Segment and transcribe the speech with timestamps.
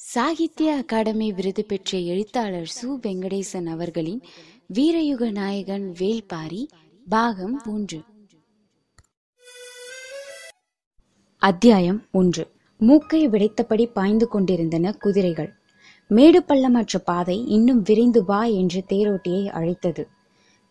[0.00, 2.86] சாகித்ய அகாடமி விருது பெற்ற எழுத்தாளர் சு.
[2.86, 4.20] வெங்கடேசன் அவர்களின்
[4.74, 6.68] வீரயுக நாயகன் வேல்பாரி
[7.08, 7.98] பாகம் ஒன்று.
[11.42, 12.44] அத்தியாயம் ஒன்று.
[12.78, 15.50] மூக்கை விடைத்தபடி பாய்ந்து கொண்டிருந்தன குதிரைகள்.
[16.08, 20.08] மேடு பள்ளமற்ற பாதை இன்னும் விரைந்து வா என்று தேரோட்டியை அழைத்தது.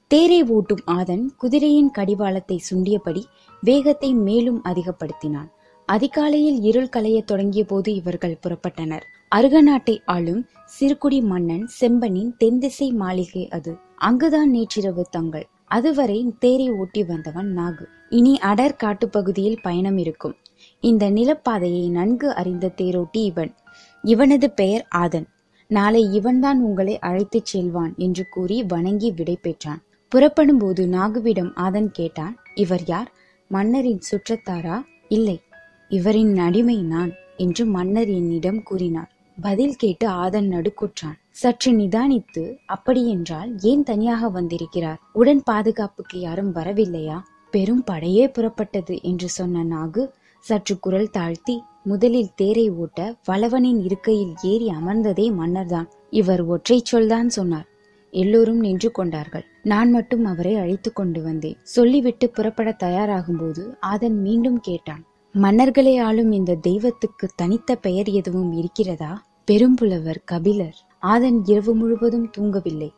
[0.08, 3.24] தேரை ஓட்டும் ஆதன் குதிரையின் கடிவாளத்தை சுண்டியபடி
[3.62, 5.52] வேகத்தை மேலும் அதிகப்படுத்தினான்.
[5.86, 9.06] அதிகாலையில் இருள் கலைய தொடங்கிய போது இவர்கள் புறப்பட்டனர்.
[9.36, 10.48] அருகநாட்டை ஆளும்
[10.80, 13.78] சிறுகுடி மன்னன் செம்பனின் தென்திசை மாளிகை அது.
[13.96, 15.48] அங்குதான் நேற்றிரவு தங்கள்.
[15.66, 17.86] அதுவரை தேரை ஓட்டி வந்தவன் நாகு.
[18.10, 20.36] இனி அடர் காட்டுப்பகுதியில் பயணம் இருக்கும்.
[20.80, 23.54] இந்த நிலப்பாதையை நன்கு அறிந்த தேரோட்டி இவன்.
[24.02, 25.26] இவனது பெயர் ஆதன்.
[25.68, 29.82] நாளை இவன்தான் உங்களை அழைத்துச் செல்வான் என்று கூறி வணங்கி விடை பெற்றான்.
[30.10, 33.12] புறப்படும் போது நாகுவிடம் ஆதன் கேட்டான் இவர் யார்?
[33.48, 34.84] மன்னரின் சுற்றத்தாரா?
[35.08, 35.42] இல்லை.
[35.90, 39.16] இவரின் அடிமை நான் என்று மன்னர் என்னிடம் கூறினார்.
[39.42, 41.18] பதில் கேட்டு ஆதன் நடுக்குற்றான்.
[41.30, 45.00] சற்று நிதானித்து அப்படியென்றால் ஏன் தனியாக வந்திருக்கிறார்?
[45.14, 47.20] உடன் பாதுகாப்புக்கு யாரும் வரவில்லையா?
[47.52, 54.68] பெரும் படையே புறப்பட்டது என்று சொன்ன நாகு சற்று குரல் தாழ்த்தி முதலில் தேரை ஓட்ட வளவனின் இருக்கையில் ஏறி
[54.68, 55.88] அமர்ந்ததே மன்னர்தான்.
[56.10, 57.68] இவர் ஒற்றை சொல்தான் சொன்னார்.
[58.12, 59.46] எல்லோரும் நின்று கொண்டார்கள்.
[59.64, 61.58] நான் மட்டும் அவரை அழைத்து கொண்டு வந்தேன்.
[61.64, 69.24] சொல்லிவிட்டு புறப்பட தயாராகும் போது ஆதன் மீண்டும் கேட்டான் மன்னர்களை ஆளும் இந்த தெய்வத்துக்கு தனித்த பெயர் எதுவும் இருக்கிறதா?
[69.52, 72.90] பெரும்புலவர் கபிலர் ஆதன் இரவு முழுவதும் தூங்கவில்லை.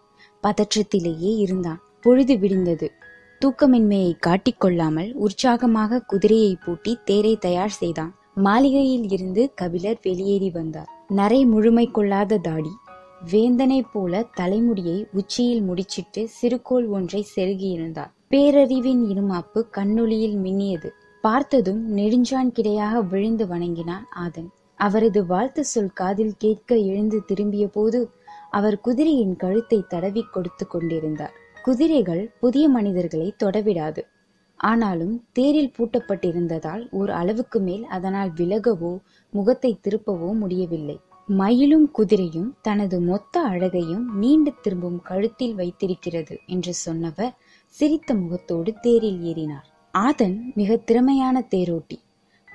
[0.43, 1.81] பதற்றத்திலேயே இருந்தான்.
[2.01, 2.87] பொழுது விடிந்தது.
[3.41, 8.15] தூக்கமின்மையை காட்டிக்கொள்ளாமல் உற்சாகமாக குதிரையை பூட்டி தேரை தயார் செய்தான்.
[8.35, 10.89] மாளிகையில் இருந்து கபிலர் வெளியேறி வந்தார்.
[11.07, 12.73] நரை முழுமை கொள்ளாத தாடி
[13.31, 20.89] வேந்தனை போல தலைமுடியை உச்சியில் முடிச்சிட்டு சிறுகோள் ஒன்றை செருகியிருந்தார் பேரறிவின் இருமாப்பு கண்ணொளியில் மின்னியது.
[21.21, 24.49] பார்த்ததும் நெடுஞ்சான் கிடையாக விழுந்து வணங்கினான் ஆதன்.
[24.79, 27.99] அவரது வாழ்த்து சொல் காதில் கேட்க எழுந்து திரும்பிய போது
[28.49, 31.35] அவர் குதிரையின் கழுத்தை தடவி கொடுத்து கொண்டிருந்தார்.
[31.63, 34.01] குதிரைகள் புதிய மனிதர்களை தொடவிடாது.
[34.59, 38.93] ஆனாலும் தேரில் பூட்டப்பட்டிருந்ததால் ஒரு அளவுக்கு மேல் அதனால் விலகவோ
[39.33, 40.97] முகத்தை திருப்பவோ முடியவில்லை.
[41.29, 47.33] மயிலும் குதிரையும் தனது மொத்த அழகையும் நீண்டு திரும்பும் கழுத்தில் வைத்திருக்கிறது என்று சொன்னவர்
[47.75, 49.67] சிரித்த முகத்தோடு தேரில் ஏறினார்.
[49.93, 51.97] ஆதன் மிக திறமையான தேரோட்டி.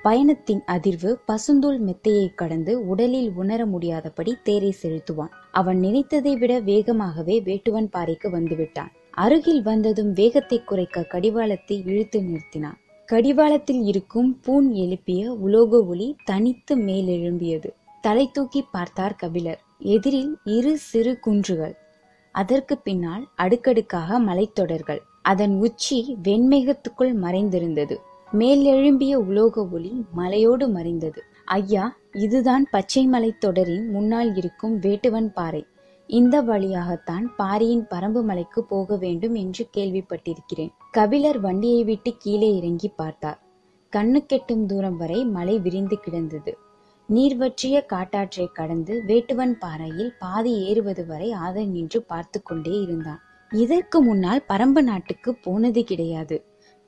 [0.05, 5.31] பயணத்தின் அதிர்வு பசுந்தூள் மெத்தையை கடந்து உடலில் உணர முடியாதபடி தேரை செலுத்துவான்.
[5.51, 8.91] அவன் நினைத்ததை விட வேகமாகவே வேட்டுவன் பாறைக்கு வந்துவிட்டான்.
[9.23, 12.77] அருகில் வந்ததும் வேகத்தை குறைக்க கடிவாளத்தை இழுத்து நிறுத்தினான்.
[13.09, 17.69] கடிவாளத்தில் இருக்கும் பூன் எழுப்பிய உலோக ஒளி தனித்து மேலெழும்பியது.
[18.01, 19.61] தலை தூக்கி பார்த்தார் கபிலர்.
[19.79, 21.75] எதிரில் இரு சிறு குன்றுகள்.
[22.31, 25.01] அதற்கு பின்னால் அடுக்கடுக்காக மலைத்தொடர்கள்.
[25.21, 27.97] அதன் உச்சி வெண்மேகத்துக்குள் மறைந்திருந்தது.
[28.39, 31.21] மேலெழும்பிய உலோக ஒளி மலையோடு மறைந்தது.
[31.45, 35.65] ஐயா இதுதான் பச்சை மலை தொடரின் முன்னால் இருக்கும் வேட்டுவன் பாறை.
[36.07, 40.71] இந்த வழியாகத்தான் பாரியின் பரம்பு மலைக்கு போக வேண்டும் என்று கேள்விப்பட்டிருக்கிறேன்.
[40.91, 43.39] கபிலர் வண்டியை விட்டு கீழே இறங்கி பார்த்தார்.
[43.93, 46.53] கண்ணு கெட்டும் தூரம் வரை மலை விரிந்து கிடந்தது.
[47.09, 53.21] நீர்வற்றிய காட்டாற்றை கடந்து வேட்டுவன் பாறையில் பாதி ஏறுவது வரை ஆதன் நின்று பார்த்து கொண்டே இருந்தான்.
[53.51, 56.37] இதற்கு முன்னால் பரம்பு நாட்டுக்கு போனது கிடையாது.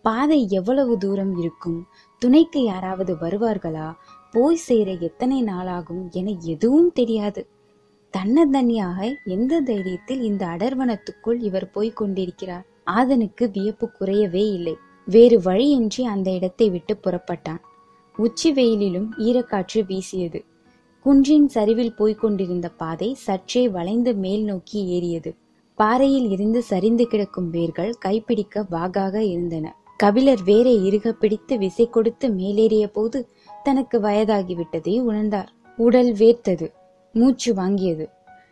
[0.08, 1.86] பாதை எவ்வளவு தூரம் இருக்கும்?
[2.20, 3.94] துணைக்கு யாராவது வருவார்களா?
[4.32, 7.48] போய் சேர எத்தனை நாளாகும் என எதுவும் தெரியாது.
[8.14, 12.66] தன்னந்தனியாக எந்த தைரியத்தில் இந்த அடர்வனத்துக்குள் இவர் போய்க் கொண்டிருக்கிறார்?
[12.84, 14.76] ஆதனுக்கு வியப்பு குறையவே இல்லை.
[15.06, 17.62] வேறு வழியின்றி அந்த இடத்தை விட்டு புறப்பட்டான்.
[18.16, 20.44] உச்சி வெயிலிலும் ஈரக்காற்று வீசியது.
[21.06, 25.36] குன்றின் சரிவில் போய்க் கொண்டிருந்த பாதை சற்றே வளைந்து மேல் நோக்கி ஏறியது.
[25.76, 29.76] பாறையில் இருந்து சரிந்து கிடக்கும் வேர்கள் கைப்பிடிக்க வாகாக இருந்தன.
[29.98, 33.20] கபிலர் வேரை இறுக பிடித்து விசை கொடுத்து மேலேறிய போது
[33.64, 35.50] தனக்கு வயதாகிவிட்டதை உணர்ந்தார்.
[35.78, 36.68] உடல் வேர்த்தது
[37.16, 38.06] மூச்சு வாங்கியது.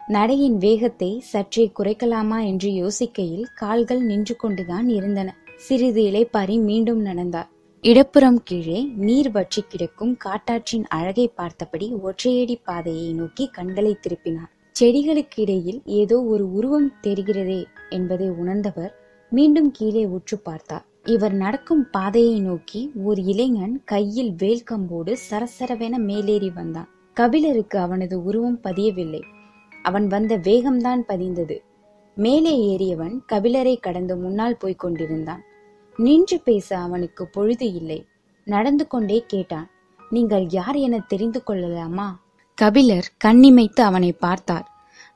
[0.07, 5.29] நடையின் வேகத்தை சற்றே குறைக்கலாமா என்று யோசிக்கையில் கால்கள் நின்று கொண்டுதான் இருந்தன.
[5.55, 7.49] சிறிது இலைப்பாரி மீண்டும் நடந்தார்.
[7.83, 14.51] இடப்புறம் கீழே நீர் வற்றி கிடக்கும் காட்டாற்றின் அழகை பார்த்தபடி ஒற்றையடி பாதையை நோக்கி கண்களை திருப்பினார்.
[14.75, 18.93] செடிகளுக்கு இடையில் ஏதோ ஒரு உருவம் தெரிகிறதே என்பதை உணர்ந்தவர்
[19.31, 20.85] மீண்டும் கீழே உற்று பார்த்தார்.
[21.05, 26.87] இவர் நடக்கும் பாதையை நோக்கி ஒரு இளைஞன் கையில் வேல்கம்போடு சரசரவென மேலேறி வந்தான்.
[27.13, 29.21] கபிலருக்கு அவனது உருவம் பதியவில்லை.
[29.83, 31.59] அவன் வந்த வேகம்தான் பதிந்தது.
[32.15, 35.41] மேலே ஏறியவன் கபிலரை கடந்து முன்னால் போய்க் கொண்டிருந்தான்.
[35.97, 38.05] நின்று பேச அவனுக்கு பொழுது இல்லை.
[38.43, 39.69] நடந்து கொண்டே கேட்டான்
[40.09, 42.23] நீங்கள் யார் என தெரிந்து கொள்ளலாமா?
[42.55, 44.67] கபிலர் கண்ணிமைத்து அவனை பார்த்தார்.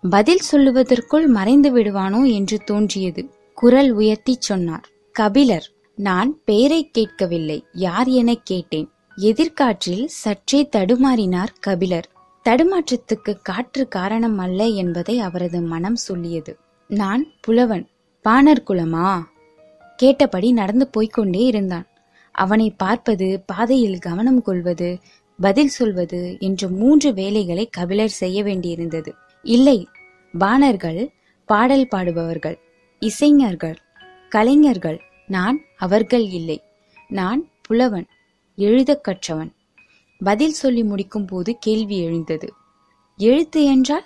[0.09, 2.33] பதில் சொல்லுவதற்குள் மறைந்து விடுவானோ?
[2.33, 3.30] என்று தோன்றியது.
[3.53, 4.89] குரல் உயர்த்தி சொன்னார்.
[5.12, 5.69] கபிலர்
[6.00, 7.66] நான் பெயரை கேட்கவில்லை.
[7.74, 8.90] யார் எனக் கேட்டேன்?
[9.16, 12.10] எதிர்காற்றில் சற்றே தடுமாறினார் கபிலர்.
[12.50, 16.57] தடுமாற்றத்துக்கு காற்று காரணம் அல்ல என்பதை அவரது மனம் சொல்லியது.
[16.88, 17.88] நான் புலவன்.
[18.22, 19.24] பாணர் குலமா?
[19.96, 21.88] கேட்டபடி நடந்து போய்க்கொண்டே இருந்தான்.
[22.31, 25.00] அவனை பார்ப்பது பாதையில் கவனம் கொள்வது
[25.40, 29.13] பதில் சொல்வது என்ற மூன்று வேலைகளை கபிலர் செய்ய வேண்டியிருந்தது.
[29.44, 29.88] இல்லை
[30.38, 31.13] பாணர்கள்
[31.45, 32.57] பாடல் பாடுபவர்கள்
[33.00, 33.75] இசைஞர்கள்
[34.30, 36.62] கலைஞர்கள் நான் அவர்கள் இல்லை.
[37.08, 38.08] நான் புலவன்
[38.56, 39.52] எழுதக் கற்றவன்.
[40.24, 42.54] பதில் சொல்லி முடிக்கும் போது கேள்வி எழுந்தது.
[43.18, 44.06] எழுத்து என்றால்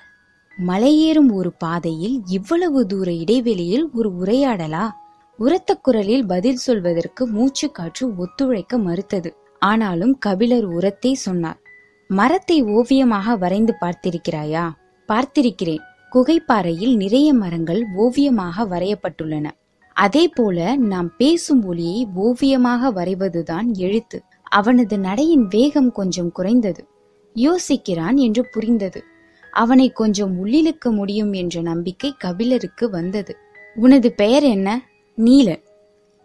[0.68, 4.90] மலையேறும் ஒரு பாதையில் இவ்வளவு தூர இடைவெளியில் ஒரு உரையாடலா?
[5.38, 9.36] உரத்த குரலில் பதில் சொல்வதற்கு மூச்சு காற்று ஒத்துழைக்க மறுத்தது.
[9.60, 11.60] ஆனாலும் கபிலர் உரத்தை சொன்னார்
[12.08, 14.70] மரத்தை ஓவியமாக வரைந்து பார்த்திருக்கிறாயா?
[15.08, 15.84] பார்த்திருக்கிறேன்.
[16.14, 19.52] குகைப்பாறையில் நிறைய மரங்கள் ஓவியமாக வரையப்பட்டுள்ளன.
[19.94, 24.24] அதே போல நாம் பேசும் ஒலியை ஓவியமாக வரைவதுதான் எழுத்து.
[24.44, 26.88] அவனது நடையின் வேகம் கொஞ்சம் குறைந்தது.
[27.36, 29.04] யோசிக்கிறான் என்று புரிந்தது.
[29.52, 33.38] அவனை கொஞ்சம் உள்ளிழுக்க முடியும் என்ற நம்பிக்கை கபிலருக்கு வந்தது.
[33.76, 34.90] உனது பெயர் என்ன?
[35.18, 35.64] நீலன்.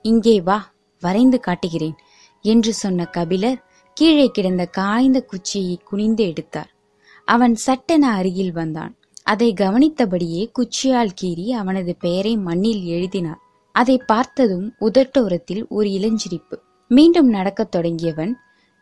[0.03, 1.95] இங்கே வா வரைந்து காட்டுகிறேன்
[2.43, 3.65] என்று சொன்ன கபிலர்
[3.95, 6.75] கீழே கிடந்த காய்ந்த குச்சியை குனிந்து எடுத்தார்.
[7.25, 8.97] அவன் சட்டென அருகில் வந்தான்.
[9.23, 13.47] அதை கவனித்தபடியே குச்சியால் கீறி அவனது பெயரை மண்ணில் எழுதினார்.
[13.79, 16.57] அதை பார்த்ததும் உதட்டோரத்தில் ஒரு இளஞ்சிரிப்பு.
[16.89, 18.33] மீண்டும் நடக்கத் தொடங்கியவன்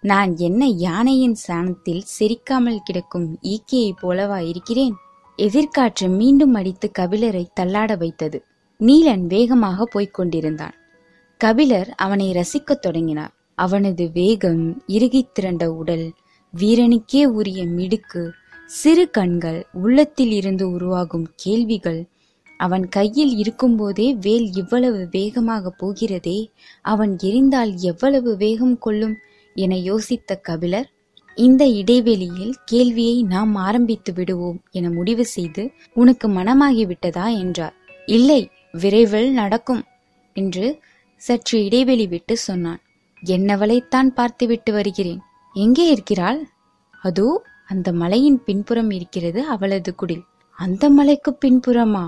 [0.01, 4.95] நான் என்ன யானையின் சாணத்தில் செரிக்காமல் கிடக்கும் ஈக்கையைப் போலவா இருக்கிறேன்?
[5.39, 8.45] எதிர்காற்று மீண்டும் அடித்து கபிலரை தள்ளாட வைத்தது.
[8.81, 10.75] நீலன் வேகமாக போய்க் கொண்டிருந்தான்.
[11.39, 13.35] கபிலர் அவனை ரசிக்கத் தொடங்கினார்.
[13.55, 16.13] அவனது வேகம் இறுகித் திரண்ட உடல்
[16.55, 18.31] வீரனுக்கே உரிய மிடுக்கு
[18.67, 22.09] சிறு கண்கள் உள்ளத்தில் இருந்து உருவாகும் கேள்விகள்
[22.57, 26.39] அவன் கையில் இருக்கும்போதே வேல் இவ்வளவு வேகமாக போகிறதே
[26.83, 29.17] அவன் எரிந்தால் எவ்வளவு வேகம் கொள்ளும்
[29.57, 30.89] என யோசித்த கபிலர்
[31.37, 35.63] இந்த இடைவெளியில் கேள்வியை நாம் ஆரம்பித்து விடுவோம் என முடிவு செய்து
[35.95, 37.75] உனக்கு மனமாகிவிட்டதா என்றார்.
[38.07, 38.41] இல்லை
[38.73, 39.83] விரைவில் நடக்கும்
[40.37, 40.67] என்று
[41.23, 42.81] சற்று இடைவெளி விட்டு சொன்னான்.
[43.23, 45.21] என்னவளைத்தான் பார்த்துவிட்டு வருகிறேன்.
[45.57, 46.41] எங்கே இருக்கிறாள்?
[47.03, 47.29] அதோ
[47.67, 50.25] அந்த மலையின் பின்புறம் இருக்கிறது அவளது குடில்.
[50.59, 52.05] அந்த மலைக்கு பின்புறமா?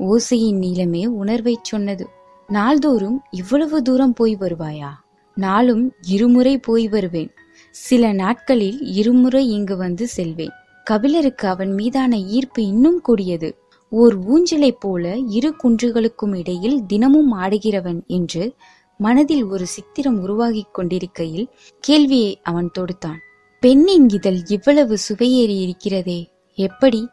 [0.00, 2.08] ஓசையின் நீளமே உணர்வைச் சொன்னது.
[2.48, 4.88] நாள்தோறும் இவ்வளவு தூரம் போய் வருவாயா?
[5.34, 7.30] நாளும் இருமுறை போய் வருவேன்.
[7.70, 10.50] சில நாட்களில் இருமுறை இங்கு வந்து செல்வேன்.
[10.84, 13.56] கபிலருக்கு அவன் மீதான ஈர்ப்பு இன்னும் கூடியது.
[13.90, 18.54] ஓர் ஊஞ்சலைப் போல இரு குன்றுகளுக்கும் இடையில் தினமும் ஆடுகிறவன் என்று
[18.98, 21.48] மனதில் ஒரு சித்திரம் உருவாகிக் கொண்டிருக்கையில்
[21.80, 23.18] கேள்வியை அவன் தொடுத்தான்.
[23.60, 26.30] பெண்ணின் இதழ் இவ்வளவு சுவையேறி இருக்கிறதே.
[26.54, 27.08] எப்படி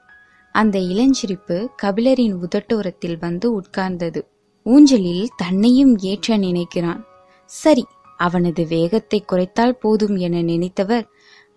[0.59, 4.21] அந்த இளஞ்சிரிப்பு கபிலரின் உதட்டோரத்தில் வந்து உட்கார்ந்தது.
[4.63, 7.03] ஊஞ்சலில் தன்னையும் ஏற்ற நினைக்கிறான்.
[7.45, 7.85] சரி
[8.17, 11.07] அவனது வேகத்தை குறைத்தால் போதும் என நினைத்தவர்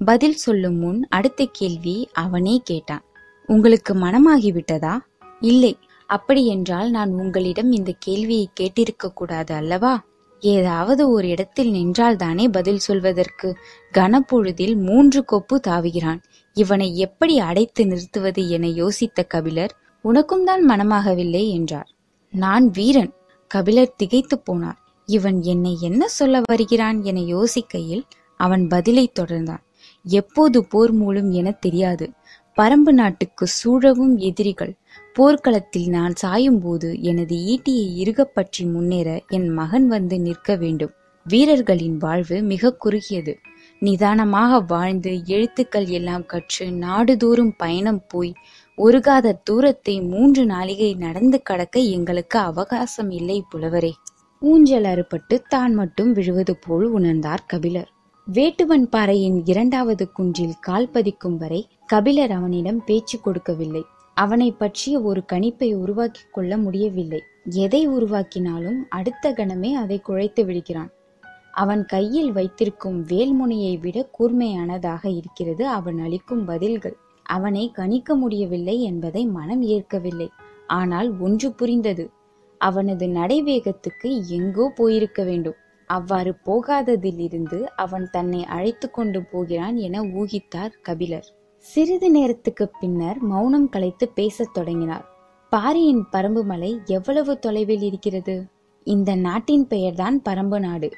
[0.04, 3.04] பதில் சொல்லும் முன் அடுத்த கேள்வி அவனே கேட்டான்.
[3.46, 4.98] உங்களுக்கு மனமாகிவிட்டதா?
[5.40, 5.78] இல்லை.
[6.06, 10.04] அப்படியென்றால் நான் உங்களிடம் இந்த கேள்வியை கேட்டிருக்க கூடாது அல்லவா?
[10.40, 13.56] ஏதாவது ஒரு இடத்தில் நின்றால்தானே பதில் சொல்வதற்கு?
[13.94, 16.22] கனப்பொழுதில் மூன்று கொப்பு தாவுகிறான்.
[16.52, 21.88] இவனை எப்படி அடைத்து நிறுத்துவது என யோசித்த கபிலர் உனக்கும் தான் மனமாகவில்லை என்றார்.
[22.30, 23.12] நான் வீரன்.
[23.46, 24.78] கபிலர் திகைத்து போனார்.
[25.06, 28.02] இவன் என்னை என்ன சொல்ல வருகிறான் என யோசிக்கையில்
[28.36, 29.62] அவன் பதிலை தொடர்ந்தான்.
[30.02, 32.10] எப்போது போர் மூலம் என தெரியாது.
[32.56, 34.76] பரம்பு நாட்டுக்கு சூழவும் எதிரிகள்.
[35.12, 40.90] போர்க்களத்தில் நான் சாயும்போது எனது ஈட்டியை இறுகப் பற்றி முன்னேற என் மகன் வந்து நிற்க வேண்டும்.
[41.24, 43.38] வீரர்களின் வாழ்வு மிக குறுகியது.
[43.80, 48.32] நிதானமாக வாழ்ந்து எழுத்துக்கள் எல்லாம் கற்று நாடுதோறும் பயணம் போய்
[48.76, 53.90] ஒருகாத தூரத்தை மூன்று நாளிகை நடந்து கடக்க எங்களுக்கு அவகாசம் இல்லை புலவரே.
[54.40, 57.90] ஊஞ்சல் அறுபட்டு தான் மட்டும் விழுவது போல் உணர்ந்தார் கபிலர்.
[58.32, 63.84] வேட்டுவன் பாறையின் இரண்டாவது குன்றில் கால் பதிக்கும் வரை கபிலர் அவனிடம் பேச்சு கொடுக்கவில்லை.
[64.22, 67.20] அவனை பற்றிய ஒரு கணிப்பை உருவாக்கிக் கொள்ள முடியவில்லை.
[67.64, 70.90] எதை உருவாக்கினாலும் அடுத்த கணமே அதை குழைத்து விடுகிறான்.
[71.52, 76.96] அவன் கையில் வைத்திருக்கும் வேல்முனையை விட கூர்மையானதாக இருக்கிறது அவன் அளிக்கும் பதில்கள்.
[77.26, 80.28] அவனை கணிக்க முடியவில்லை என்பதை மனம் ஏற்கவில்லை.
[80.66, 82.04] ஆனால் ஒன்று புரிந்தது.
[82.60, 85.58] அவனது நடைவேகத்துக்கு எங்கோ போயிருக்க வேண்டும்.
[85.90, 91.28] அவ்வாறு போகாததிலிருந்து அவன் தன்னை அழைத்து கொண்டு போகிறான் என ஊகித்தார் கபிலர்.
[91.60, 95.08] சிறிது நேரத்துக்கு பின்னர் மௌனம் கலைத்து பேசத் தொடங்கினார்.
[95.50, 98.46] பாரியின் பரம்பு மலை எவ்வளவு தொலைவில் இருக்கிறது?
[98.84, 100.90] இந்த நாட்டின் பெயர்தான் பரம்பு நாடு.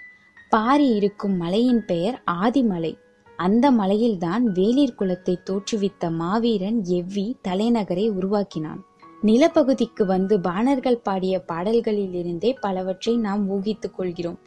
[0.50, 2.97] பாரி இருக்கும் மலையின் பெயர் ஆதிமலை.
[3.37, 8.83] அந்த மலையில்தான் வேலிர் குலத்தை தோற்றுவித்த மாவீரன் எவ்வி தலைநகரை உருவாக்கினான்.
[9.23, 14.38] நிலப்பகுதிக்கு வந்து பாணர்கள் பாடிய பாடல்களிலிருந்தே பலவற்றை நாம் ஊகித்துக் கொள்கிறோம்.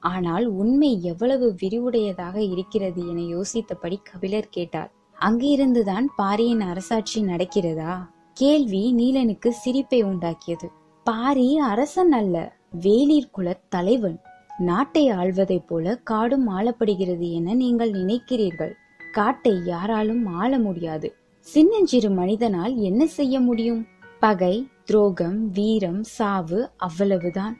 [0.00, 4.92] ஆனால் உண்மை எவ்வளவு விரிவுடையதாக இருக்கிறது என யோசித்தபடி கபிலர் கேட்டார்.
[5.24, 8.08] அங்கிருந்துதான் பாரியின் அரசாட்சி நடக்கிறதா?
[8.32, 10.68] கேள்வி நீலனுக்கு சிரிப்பை உண்டாக்கியது.
[11.04, 14.20] பாரி அரசன் அல்ல வேளிர் குல தலைவன்.
[14.58, 18.72] நாட்டை ஆள்வதைப் போல காடும் ஆளப்படுகிறது என நீங்கள் நினைக்கிறீர்கள்.
[19.12, 21.14] காட்டை யாராலும் ஆள முடியாது.
[21.40, 23.86] சின்னஞ்சிறு மனிதனால் என்ன செய்ய முடியும்?
[24.20, 27.56] பகை துரோகம் வீரம் சாவு அவ்வளவுதான்.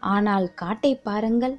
[0.00, 1.58] ஆனால் காட்டை பாருங்கள்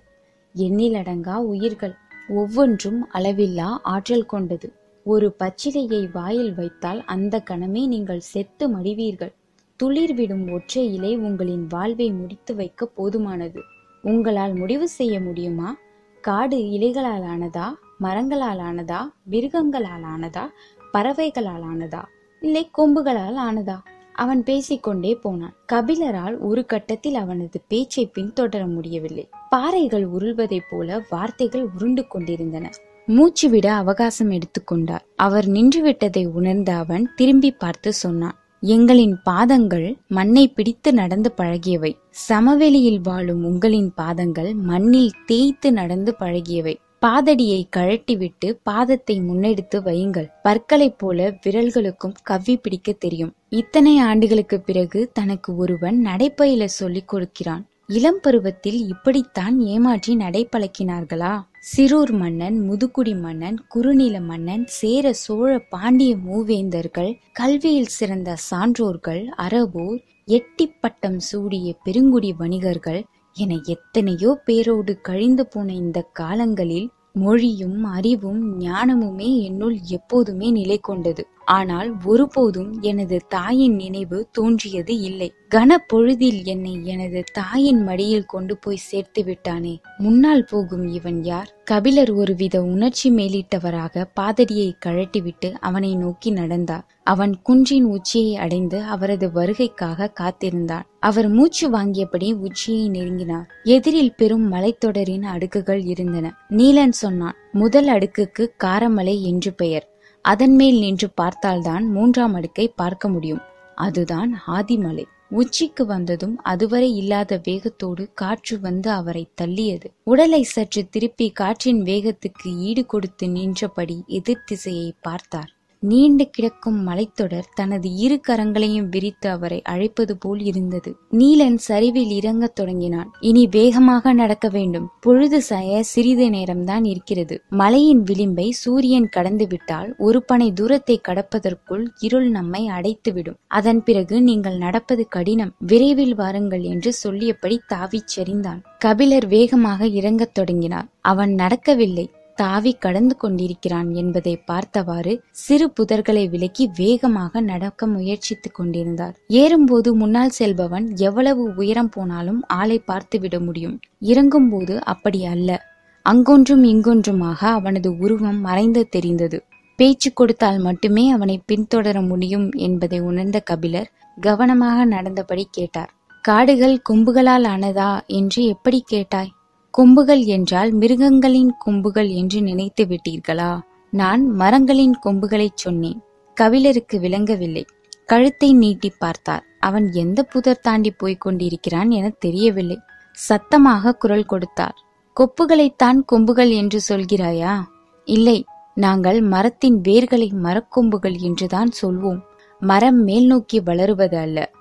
[0.56, 1.96] எண்ணிலடங்கா உயிர்கள்
[2.30, 4.74] ஒவ்வொன்றும் அளவில்லா ஆற்றல் கொண்டது.
[5.08, 9.34] ஒரு பச்சிலையை வாயில் வைத்தால் அந்த கணமே நீங்கள் செத்து மடிவீர்கள்.
[9.76, 13.60] துளிர் விடும் ஒற்றை இலை உங்களின் வாழ்வை முடித்து வைக்க போதுமானது.
[14.02, 15.76] உங்களால் முடிவு செய்ய முடியுமா?
[16.22, 17.74] காடு இலைகளால் ஆனதா?
[17.98, 19.14] மரங்களால் ஆனதா?
[19.32, 20.50] மிருகங்களால் ஆனதா?
[20.94, 22.04] பறவைகளால் ஆனதா?
[22.42, 23.80] இல்லை கொம்புகளால் ஆனதா?
[24.14, 25.54] அவன் பேசிக்கொண்டே போனான்.
[25.74, 29.30] கபிலரால் ஒரு கட்டத்தில் அவனது பேச்சை பின்தொடர முடியவில்லை.
[29.50, 32.70] பாறைகள் உருள்வதைப் போல வார்த்தைகள் உருண்டு கொண்டிருந்தன.
[33.08, 35.04] மூச்சுவிட அவகாசம் எடுத்துக்கொண்டார்.
[35.16, 41.92] அவர் நின்றுவிட்டதை உணர்ந்த அவன் திரும்பி பார்த்து சொன்னான் எங்களின் பாதங்கள் மண்ணை பிடித்து நடந்து பழகியவை.
[42.10, 46.76] சமவெளியில் வாழும் உங்களின் பாதங்கள் மண்ணில் தேய்த்து நடந்து பழகியவை.
[47.06, 50.30] பாதடியை கழட்டிவிட்டு பாதத்தை முன்னெடுத்து வையுங்கள்.
[50.44, 53.34] பற்களைப் போல விரல்களுக்கும் கவ்வி பிடிக்க தெரியும்.
[53.50, 57.66] இத்தனை ஆண்டுகளுக்கு பிறகு தனக்கு ஒருவன் நடைப்பயில சொல்லிக் கொடுக்கிறான்.
[57.90, 61.44] இளம் பருவத்தில் இப்படித்தான் ஏமாற்றி நடைப்பழக்கினார்களா?
[61.60, 71.18] சிரூர் மன்னன் முதுகுடி மன்னன் குறுநில மன்னன் சேர சோழ பாண்டிய மூவேந்தர்கள் கல்வியில் சிறந்த சான்றோர்கள் அரபோர் எட்டிப்பட்டம்
[71.18, 73.02] சூடிய பெருங்குடி வணிகர்கள்
[73.38, 81.90] என எத்தனையோ பேரோடு கழிந்து போன இந்த காலங்களில் மொழியும் அறிவும் ஞானமுமே என்னுள் எப்போதுமே நிலை கொண்டது ஆனால்
[82.04, 85.34] ஒருபோதும் எனது தாயின் நினைவு தோன்றியது இல்லை.
[85.56, 89.82] கன பொழுதில் என்னை எனது தாயின் மடியில் கொண்டு போய் சேர்த்து விட்டானே.
[89.98, 91.52] முன்னால் போகும் இவன் யார்?
[91.64, 100.12] கபிலர் ஒருவித உணர்ச்சி மேலிட்டவராக பாதடியை கழட்டிவிட்டு அவனை நோக்கி நடந்தார் அவன் குன்றின் உச்சியை அடைந்து அவரது வருகைக்காக
[100.14, 100.86] காத்திருந்தான்.
[101.00, 103.48] அவர் மூச்சு வாங்கியபடி உச்சியை நெருங்கினார்.
[103.64, 106.36] எதிரில் பெரும் மலைத்தொடரின் அடுக்குகள் இருந்தன.
[106.50, 109.88] நீலன் சொன்னான் முதல் அடுக்குக்கு காரமலை என்று பெயர்.
[110.22, 113.42] அதன் மேல் நின்று பார்த்தால்தான் மூன்றாம் அடுக்கை பார்க்க முடியும்.
[113.76, 115.06] அதுதான் ஆதிமலை.
[115.30, 119.86] உச்சிக்கு வந்ததும் அதுவரை இல்லாத வேகத்தோடு காற்று வந்து அவரை தள்ளியது.
[120.04, 125.57] உடலை சற்று திருப்பி காற்றின் வேகத்துக்கு ஈடு கொடுத்து நின்றபடி எதிர்த்திசையை பார்த்தார்.
[125.80, 130.96] நீண்டு கிடக்கும் மலைத்தொடர் தனது இரு கரங்களையும் விரித்து அவரை அழைப்பது போல் இருந்தது.
[131.12, 133.12] நீலன் சரிவில் இறங்கத் தொடங்கினான்.
[133.20, 134.90] இனி வேகமாக நடக்க வேண்டும்.
[135.00, 137.42] பொழுது சாய சிறிது நேரம்தான் இருக்கிறது.
[137.50, 143.36] மலையின் விளிம்பை சூரியன் கடந்து விட்டால் ஒரு பனை தூரத்தை கடப்பதற்குள் இருள் நம்மை அடைத்துவிடும்.
[143.48, 145.54] அதன் பிறகு நீங்கள் நடப்பது கடினம்.
[145.60, 148.62] விரைவில் வாருங்கள் என்று சொல்லியபடி தாவிச் செறிந்தான்.
[148.80, 150.88] கபிலர் வேகமாக இறங்கத் தொடங்கினார்.
[151.02, 152.10] அவன் நடக்கவில்லை.
[152.38, 159.16] தாவி கடந்து கொண்டிருக்கிறான் என்பதை பார்த்தவாறு சிறு புதர்களை விலக்கி வேகமாக நடக்க முயற்சித்துக் கொண்டிருந்தார்.
[159.28, 163.76] ஏறும்போது முன்னால் செல்பவன் எவ்வளவு உயரம் போனாலும் ஆளை பார்த்து விட முடியும்.
[164.02, 165.60] இறங்கும்போது அப்படி அல்ல.
[166.06, 169.40] அங்கொன்றும் இங்கொன்றுமாக அவனது உருவம் மறைந்து தெரிந்தது.
[169.80, 173.90] பேச்சு கொடுத்தால் மட்டுமே அவனை பின்தொடர முடியும் என்பதை உணர்ந்த கபிலர்
[174.22, 175.92] கவனமாக நடந்தபடி கேட்டார்.
[176.22, 179.32] காடுகள் கொம்புகளால் ஆனதா என்று எப்படி கேட்டாய்?
[179.74, 183.60] கொம்புகள் என்றால் மிருகங்களின் கொம்புகள் என்று நினைத்து விட்டீர்களா?
[183.92, 186.02] நான் மரங்களின் கொம்புகளைச் சொன்னேன்.
[186.42, 187.66] கவிழருக்கு விளங்கவில்லை.
[188.06, 189.46] கழுத்தை நீட்டி பார்த்தார்.
[189.60, 192.80] அவன் எந்த புதர் தாண்டி போய்க் கொண்டிருக்கிறான் என தெரியவில்லை.
[193.12, 194.76] சத்தமாக குரல் கொடுத்தார்.
[195.16, 197.62] கொப்புகளைத்தான் கொம்புகள் என்று சொல்கிறாயா?
[198.04, 198.46] இல்லை
[198.76, 202.22] நாங்கள் மரத்தின் வேர்களை மரக்கொம்புகள் என்றுதான் சொல்வோம்.
[202.60, 204.52] மரம் மேல் நோக்கி வளருவது அல்ல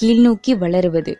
[0.00, 1.18] கீழ்நோக்கி வளருவது.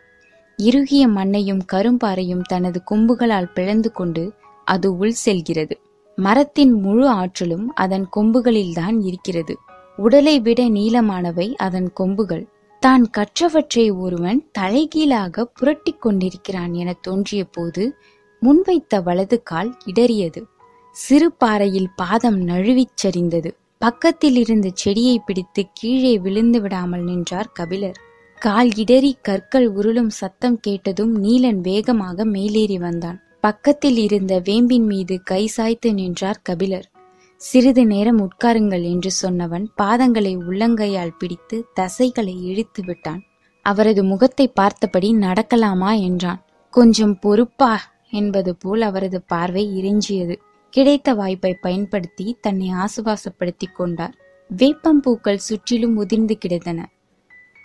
[0.57, 4.33] இறுகிய மண்ணையும் கரும்பாறையும் தனது கொம்புகளால் பிளந்து கொண்டு
[4.65, 5.81] அது உள் செல்கிறது.
[6.15, 9.55] மரத்தின் முழு ஆற்றலும் அதன் கொம்புகளில்தான் இருக்கிறது.
[9.97, 12.47] உடலை விட நீளமானவை அதன் கொம்புகள்.
[12.79, 17.95] தான் கற்றவற்றை ஒருவன் தலைகீழாக புரட்டிக் கொண்டிருக்கிறான் என தோன்றிய போது
[18.41, 20.43] முன்வைத்த வலது கால் இடறியது.
[20.91, 23.51] சிறு பாறையில் பாதம் நழுவிச் சரிந்தது.
[23.77, 27.99] பக்கத்தில் இருந்த செடியை பிடித்து கீழே விழுந்து விடாமல் நின்றார் கபிலர்.
[28.45, 33.21] கால் இடறி கற்கள் உருளும் சத்தம் கேட்டதும் நீலன் வேகமாக மேலேறி வந்தான்.
[33.41, 36.91] பக்கத்தில் இருந்த வேம்பின் மீது கை சாய்த்து நின்றார் கபிலர்.
[37.37, 43.21] சிறிது நேரம் உட்காருங்கள் என்று சொன்னவன் பாதங்களை உள்ளங்கையால் பிடித்து தசைகளை இழுத்து விட்டான்.
[43.61, 46.45] அவரது முகத்தை பார்த்தபடி நடக்கலாமா என்றான்.
[46.69, 50.35] கொஞ்சம் பொறுப்பா என்பது போல் அவரது பார்வை இறைஞ்சியது
[50.69, 54.15] கிடைத்த வாய்ப்பை பயன்படுத்தி தன்னை ஆசுவாசப்படுத்திக் கொண்டார்.
[54.57, 56.89] வேப்பம்பூக்கள் சுற்றிலும் உதிர்ந்து கிடந்தன.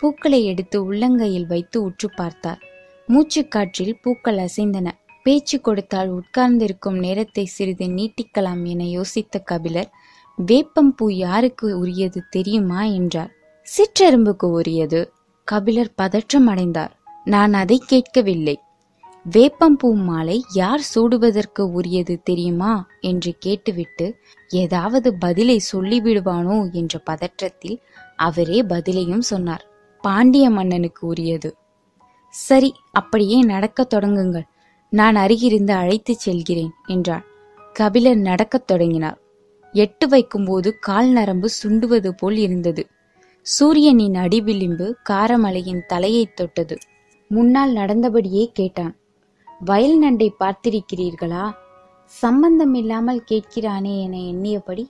[0.01, 2.61] பூக்களை எடுத்து உள்ளங்கையில் வைத்து உற்று பார்த்தார்.
[3.07, 4.87] மூச்சுக்காற்றில் பூக்கள் அசைந்தன.
[5.23, 9.89] பேச்சு கொடுத்தால் உட்கார்ந்திருக்கும் நேரத்தை சிறிது நீட்டிக்கலாம் என யோசித்த கபிலர்
[10.37, 12.83] வேப்பம்பூ யாருக்கு உரியது தெரியுமா?
[12.83, 13.31] என்றார்.
[13.67, 15.13] சிற்றெரும்புக்கு உரியது.
[15.43, 16.93] கபிலர் பதற்றம் அடைந்தார்.
[17.23, 18.59] நான் அதை கேட்கவில்லை.
[19.31, 22.87] வேப்பம்பூ மாலை யார் சூடுவதற்கு உரியது தெரியுமா?
[22.99, 24.07] என்று கேட்டுவிட்டு
[24.49, 26.71] ஏதாவது பதிலை சொல்லிவிடுவானோ?
[26.71, 27.77] என்ற பதற்றத்தில்
[28.15, 29.65] அவரே பதிலையும் சொன்னார்.
[30.01, 31.55] பாண்டிய மன்னனுக்கு உரியது.
[32.29, 34.43] சரி அப்படியே நடக்கத் தொடங்குங்கள்.
[34.89, 37.23] நான் அருகிருந்து அழைத்துச் செல்கிறேன் என்றான்
[37.73, 39.19] கபிலர் நடக்கத் தொடங்கினார்.
[39.73, 42.87] எட்டு வைக்கும்போது கால் நரம்பு சுண்டுவது போல் இருந்தது.
[43.41, 46.77] சூரியனின் அடிவிளிம்பு காரமலையின் தலையைத் தொட்டது.
[47.27, 48.95] முன்னால் நடந்தபடியே கேட்டான்.
[49.59, 51.51] வயல் நண்டை பார்த்திருக்கிறீர்களா?
[52.05, 54.87] சம்பந்தம் இல்லாமல் கேட்கிறானே என எண்ணியபடி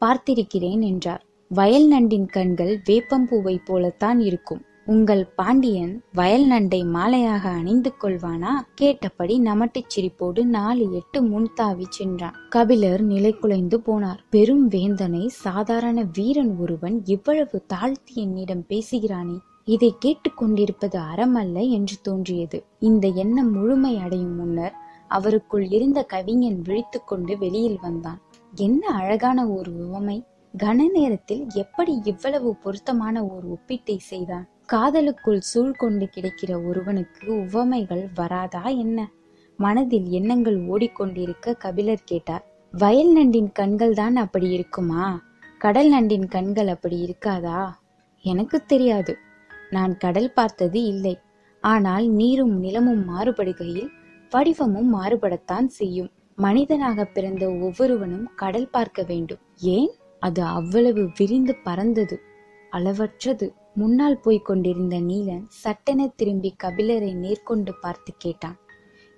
[0.00, 1.24] பார்த்திருக்கிறேன் என்றார்.
[1.50, 4.62] வயல் நண்டின் கண்கள் வேப்பம்பூவை போலத்தான் இருக்கும்.
[4.86, 8.52] உங்கள் பாண்டியன் வயல் நண்டை மாலையாக அணிந்து கொள்வானா?
[8.74, 12.34] கேட்டபடி நமட்டுச் சிரிப்போடு நாலு எட்டு முன்தாவி சென்றான்.
[12.48, 14.20] கபிலர் நிலை குலைந்து போனார்.
[14.30, 19.38] பெரும் வேந்தனை சாதாரண வீரன் ஒருவன் இவ்வளவு தாழ்த்தி என்னிடம் பேசுகிறானே?
[19.64, 22.64] இதை கேட்டுக்கொண்டிருப்பது அறமல்ல என்று தோன்றியது.
[22.80, 24.74] இந்த எண்ணம் முழுமை அடையும் முன்னர்
[25.10, 28.20] அவருக்குள் இருந்த கவிஞன் விழித்துக்கொண்டு வெளியில் வந்தான்.
[28.52, 30.18] என்ன அழகான ஒரு உவமை!
[30.62, 34.48] கன நேரத்தில் எப்படி இவ்வளவு பொருத்தமான ஒரு ஒப்பீட்டை செய்தான்?
[34.66, 39.10] காதலுக்குள் சூழ்கொண்டு கொண்டு ஒருவனுக்கு உவமைகள் வராதா என்ன?
[39.56, 42.46] மனதில் எண்ணங்கள் ஓடிக்கொண்டிருக்க கபிலர் கேட்டார்.
[42.72, 45.22] வயல் நண்டின் கண்கள் தான் அப்படி இருக்குமா?
[45.58, 47.70] கடல் நண்டின் கண்கள் அப்படி இருக்காதா?
[48.22, 49.16] எனக்கு தெரியாது.
[49.70, 51.18] நான் கடல் பார்த்தது இல்லை.
[51.60, 53.88] ஆனால் நீரும் நிலமும் மாறுபடுகையில்
[54.30, 56.10] வடிவமும் மாறுபடத்தான் செய்யும்.
[56.36, 59.38] மனிதனாக பிறந்த ஒவ்வொருவனும் கடல் பார்க்க வேண்டும்.
[59.60, 59.90] ஏன்?
[60.24, 62.16] அது அவ்வளவு விரிந்து பறந்தது.
[62.72, 63.46] அளவற்றது.
[63.74, 68.58] முன்னால் போய்க் கொண்டிருந்த நீலன் சட்டென திரும்பி கபிலரை நேர்கொண்டு பார்த்து கேட்டான்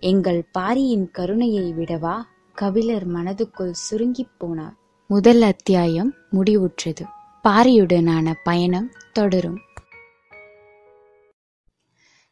[0.01, 2.17] எங்கள் பாரியின் கருணையை விடவா?
[2.55, 4.77] கபிலர் மனதுக்குள் சுருங்கிப் போனார்.
[5.09, 7.05] முதல் அத்தியாயம் முடிவுற்றது.
[7.45, 9.59] பாரியுடனான பயணம் தொடரும்.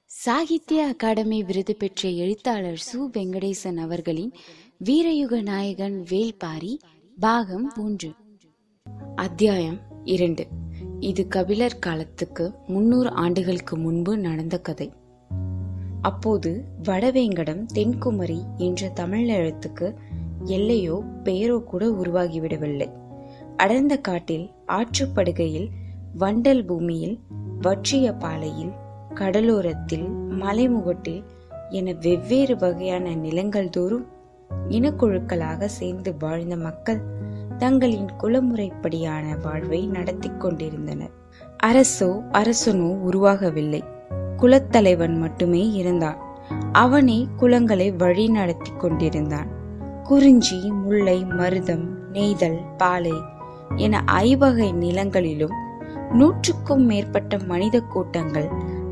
[0.04, 2.98] சாகித்ய அகாடமி விருது பெற்ற எழுத்தாளர் சு.
[3.12, 4.32] வெங்கடேசன் அவர்களின்
[4.84, 6.78] வீரயுக நாயகன் வேல்பாரி
[7.20, 8.10] பாகம் மூன்று.
[9.14, 10.46] அத்தியாயம் இரண்டு.
[11.00, 14.92] இது கபிலர் காலத்துக்கு முன்னூறு ஆண்டுகளுக்கு முன்பு நடந்த கதை.
[16.00, 19.94] அப்போது வடவேங்கடம் தென்குமரி என்ற தமிழ் எழுத்துக்கு
[20.44, 22.92] எல்லையோ பெயரோ கூட உருவாகிவிடவில்லை.
[23.56, 25.68] அடர்ந்த காட்டில் ஆற்றுப்படுகையில்
[26.18, 27.20] வண்டல் பூமியில்
[27.60, 28.72] வற்றிய பாலையில்
[29.14, 31.22] கடலோரத்தில் மலைமுகட்டில்
[31.70, 34.06] என வெவ்வேறு வகையான நிலங்கள் தோறும்
[34.68, 37.02] இனக்குழுக்களாக சேர்ந்து வாழ்ந்த மக்கள்
[37.58, 41.10] தங்களின் குலமுறைப்படியான வாழ்வை நடத்தி கொண்டிருந்தனர்.
[41.66, 43.80] அரசோ அரசனோ உருவாகவில்லை.
[44.36, 46.18] குலத்தலைவன் மட்டுமே இருந்தான்.
[46.72, 49.46] அவனே குலங்களை வழி நடத்தி கொண்டிருந்தான்.
[50.02, 53.12] குறிஞ்சி முல்லை மருதம் நெய்தல் பாலை
[53.76, 55.52] என ஐவகை நிலங்களிலும்
[56.12, 58.48] நூற்றுக்கும் மேற்பட்ட மனித கூட்டங்கள்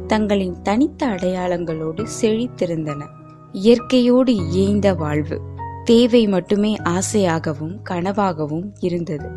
[0.06, 3.06] தங்களின் தனித்த அடையாளங்களோடு செழித்திருந்தன.
[3.52, 5.40] இயற்கையோடு இயைந்த வாழ்வு.
[5.84, 9.28] தேவை மட்டுமே ஆசையாகவும் கனவாகவும் இருந்தது.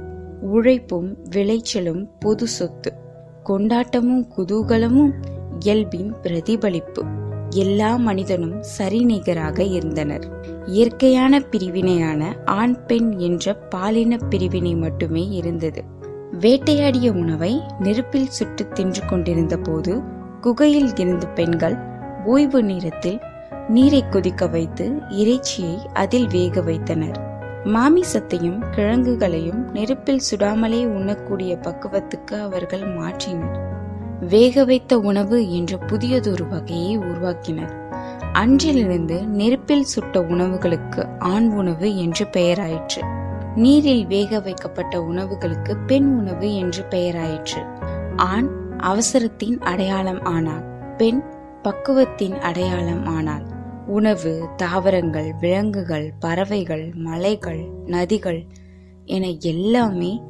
[0.41, 2.93] உழைப்பும் விளைச்சலும் பொது சொத்து.
[3.43, 5.13] கொண்டாட்டமும் குதூகலமும்
[5.59, 7.05] இயல்பின் பிரதிபலிப்பு.
[7.49, 10.27] எல்லா மனிதனும் சரிநிகராக இருந்தனர்.
[10.65, 15.83] இயற்கையான பிரிவினையான ஆண் பெண் என்ற பாலின பிரிவினை மட்டுமே இருந்தது.
[16.39, 20.01] வேட்டையாடிய உணவை நெருப்பில் சுட்டு தின்று கொண்டிருந்த போது
[20.41, 21.75] குகையில் இருந்த பெண்கள்
[22.25, 23.19] ஓய்வு நேரத்தில்
[23.69, 27.19] நீரை கொதிக்க வைத்து இறைச்சியை அதில் வேக வைத்தனர்.
[27.65, 33.57] மாமிசத்தையும் கிழங்குகளையும் நெருப்பில் சுடாமலே உண்ணக்கூடிய பக்குவத்துக்கு அவர்கள் மாற்றினர்.
[34.19, 37.73] வேக வைத்த உணவு என்ற புதியதொரு வகையை உருவாக்கினர்.
[38.33, 43.01] அன்றிலிருந்து நெருப்பில் சுட்ட உணவுகளுக்கு ஆண் உணவு என்று பெயராயிற்று.
[43.55, 47.65] நீரில் வேக வைக்கப்பட்ட உணவுகளுக்கு பெண் உணவு என்று பெயராயிற்று.
[48.15, 51.23] ஆண் அவசரத்தின் அடையாளம் ஆனான் பெண்
[51.63, 53.53] பக்குவத்தின் அடையாளம் ஆனாள்
[53.87, 58.47] உணவு தாவரங்கள் விலங்குகள் பறவைகள் மலைகள் நதிகள்
[59.05, 60.21] என எல்லாமே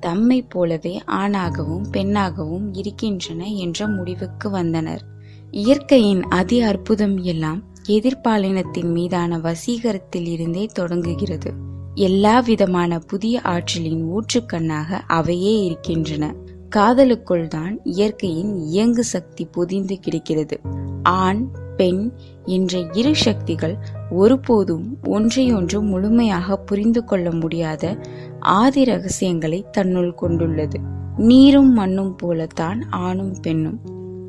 [0.00, 5.02] தம்மை போலவே ஆணாகவும் பெண்ணாகவும் இருக்கின்றன என்ற முடிவுக்கு வந்தனர்.
[5.50, 11.52] இயற்கையின் அதி அற்புதம் எல்லாம் எதிர்பாலினத்தின் மீதான வசீகரத்தில் இருந்தே தொடங்குகிறது.
[11.94, 16.34] எல்லா விதமான புதிய ஆற்றலின் ஊற்றுக்கண்ணாக அவையே இருக்கின்றன.
[16.68, 20.60] காதலுக்குள் தான் இயற்கையின் இயங்கு சக்தி பொதிந்து கிடக்கிறது.
[21.02, 22.10] ஆண் பெண்
[22.44, 23.76] என்ற இரு சக்திகள்
[24.10, 27.98] ஒருபோதும் ஒன்றையொன்று முழுமையாக புரிந்து கொள்ள முடியாத
[28.40, 30.78] ஆதி ரகசியங்களை தன்னுள் கொண்டுள்ளது.
[31.16, 33.80] நீரும் மண்ணும் போலத்தான் ஆணும் பெண்ணும்.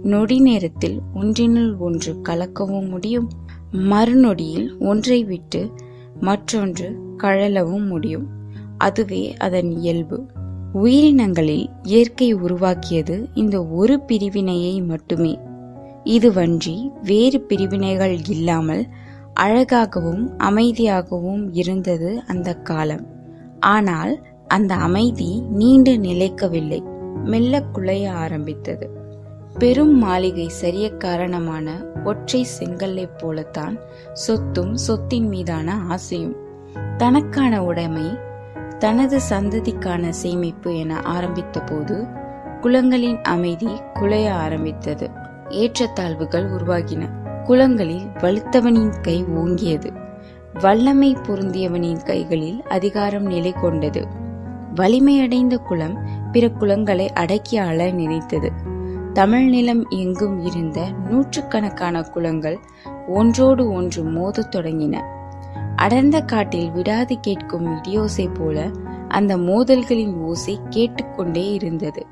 [0.04, 3.30] நொடி நேரத்தில் ஒன்றினுள் ஒன்று கலக்கவும் முடியும்.
[3.72, 5.72] மறுநொடியில் ஒன்றை விட்டு
[6.20, 8.28] மற்றொன்று கழலவும் முடியும்.
[8.78, 10.18] அதுவே அதன் இயல்பு.
[10.74, 15.40] உயிரினங்களில் இயற்கை உருவாக்கியது இந்த ஒரு பிரிவினையை மட்டுமே.
[16.04, 18.88] இதுவன்றி வேறு பிரிவினைகள் இல்லாமல்
[19.34, 23.06] அழகாகவும் அமைதியாகவும் இருந்தது அந்த காலம்.
[23.60, 26.84] ஆனால் அந்த அமைதி நீண்டு நிலைக்கவில்லை.
[27.24, 28.98] மெல்ல குலைய ஆரம்பித்தது.
[29.60, 33.78] பெரும் மாளிகை சரிய காரணமான ஒற்றை செங்கல்லை போலத்தான்
[34.14, 36.36] சொத்தும் சொத்தின் மீதான ஆசையும்.
[36.98, 38.18] தனக்கான உடைமை
[38.80, 42.08] தனது சந்ததிக்கான சேமிப்பு என ஆரம்பித்த போது
[42.62, 45.19] குளங்களின் அமைதி குலைய ஆரம்பித்தது.
[45.50, 47.10] ஏற்றத்தாழ்வுகள் உருவாகின.
[47.44, 49.96] குளங்களில் வலுத்தவனின் கை ஓங்கியது.
[50.62, 54.08] வல்லமை பொருந்தியவனின் கைகளில் அதிகாரம் நிலை கொண்டது.
[54.76, 55.98] வலிமையடைந்த குளம்
[56.32, 58.52] பிற குளங்களை அடக்கி ஆள நினைத்தது.
[59.14, 62.60] தமிழ் நிலம் எங்கும் இருந்த நூற்றுக்கணக்கான குளங்கள்
[63.08, 65.02] ஒன்றோடு ஒன்று மோதத் தொடங்கின.
[65.76, 68.70] அடர்ந்த காட்டில் விடாது கேட்கும் இடியோசை போல
[69.08, 72.06] அந்த மோதல்களின் ஓசை கேட்டுக்கொண்டே இருந்தது.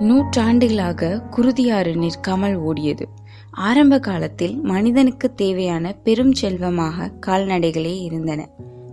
[0.00, 3.02] நூற்றாண்டுகளாக குருதியாறு நிற்காமல் ஓடியது.
[3.50, 8.48] ஆரம்ப காலத்தில் மனிதனுக்கு தேவையான பெரும் செல்வமாக கால்நடைகளே இருந்தன.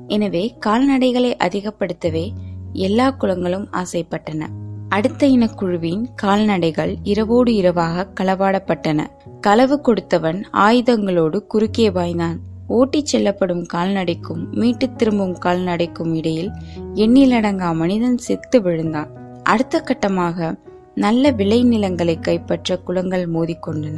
[0.07, 2.29] எனவே கால்நடைகளை அதிகப்படுத்தவே
[2.73, 4.45] எல்லா குளங்களும் ஆசைப்பட்டன.
[4.89, 9.07] அடுத்த இனக்குழுவின் கால்நடைகள் இரவோடு இரவாக களவாடப்பட்டன.
[9.41, 12.38] களவு கொடுத்தவன் ஆயுதங்களோடு குறுக்கே பாய்ந்தான்.
[12.67, 16.51] ஓட்டிச் செல்லப்படும் கால்நடைக்கும் மீட்டு திரும்பும் கால்நடைக்கும் இடையில்
[16.93, 19.09] எண்ணிலடங்கா மனிதன் செத்து விழுந்தான்.
[19.43, 20.67] அடுத்த கட்டமாக
[20.99, 23.97] நல்ல விளைநிலங்களை கைப்பற்ற குளங்கள் மோதிக்கொண்டன.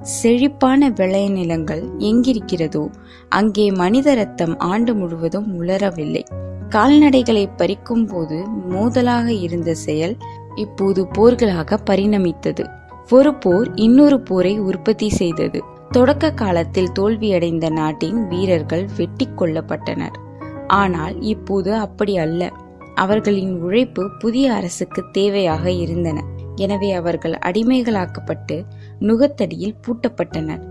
[0.00, 2.82] செழிப்பான விளைநிலங்கள் எங்கிருக்கிறதோ
[3.28, 6.24] அங்கே மனித ரத்தம் ஆண்டு முழுவதும் உலரவில்லை.
[6.68, 8.38] கால்நடைகளை பறிக்கும் போது
[8.70, 10.16] மோதலாக இருந்த செயல்
[10.54, 12.64] இப்போது போர்களாக பரிணமித்தது.
[13.10, 15.60] ஒரு போர் இன்னொரு போரை உற்பத்தி செய்தது.
[15.90, 20.16] தொடக்க காலத்தில் தோல்வியடைந்த நாட்டின் வீரர்கள் வெட்டி கொல்லப்பட்டனர்.
[20.66, 22.50] ஆனால் இப்போது அப்படி அல்ல.
[22.94, 26.18] அவர்களின் உழைப்பு புதிய அரசுக்கு தேவையாக இருந்தன.
[26.56, 28.64] எனவே அவர்கள் அடிமைகளாக்கப்பட்டு
[28.98, 30.62] நுகத்தடியில் பூட்டப்பட்டனர்.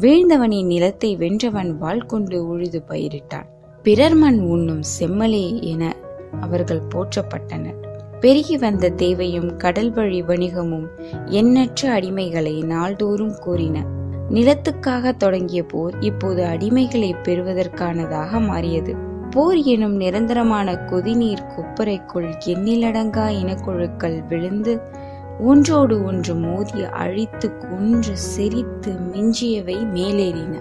[0.00, 3.44] வீழ்ந்தவனின் நிலத்தை வென்றவன் வாள் கொண்டு உழுது பயிரிட்டான்.
[3.82, 5.94] பிறர் மண் உண்ணும் செம்மலே என
[6.40, 7.84] அவர்கள் போற்றப்பட்டனர்.
[8.20, 10.86] பெருகி வந்த தேவையும் கடல் வழி வணிகமும்
[11.26, 13.84] எண்ணற்ற அடிமைகளை நாள்தோறும் கூறின.
[14.30, 18.94] நிலத்துக்காக தொடங்கிய போர் இப்போது அடிமைகளை பெறுவதற்கானதாக மாறியது.
[19.30, 24.80] போர் எனும் நிரந்தரமான கொதிநீர் கொப்பரைக்குள் எண்ணிலடங்கா இனக்குழுக்கள் விழுந்து
[25.40, 30.60] ஒன்றோடு ஒன்று மோதி அழித்து கொன்று செரித்து மிஞ்சியவை மேலேறின.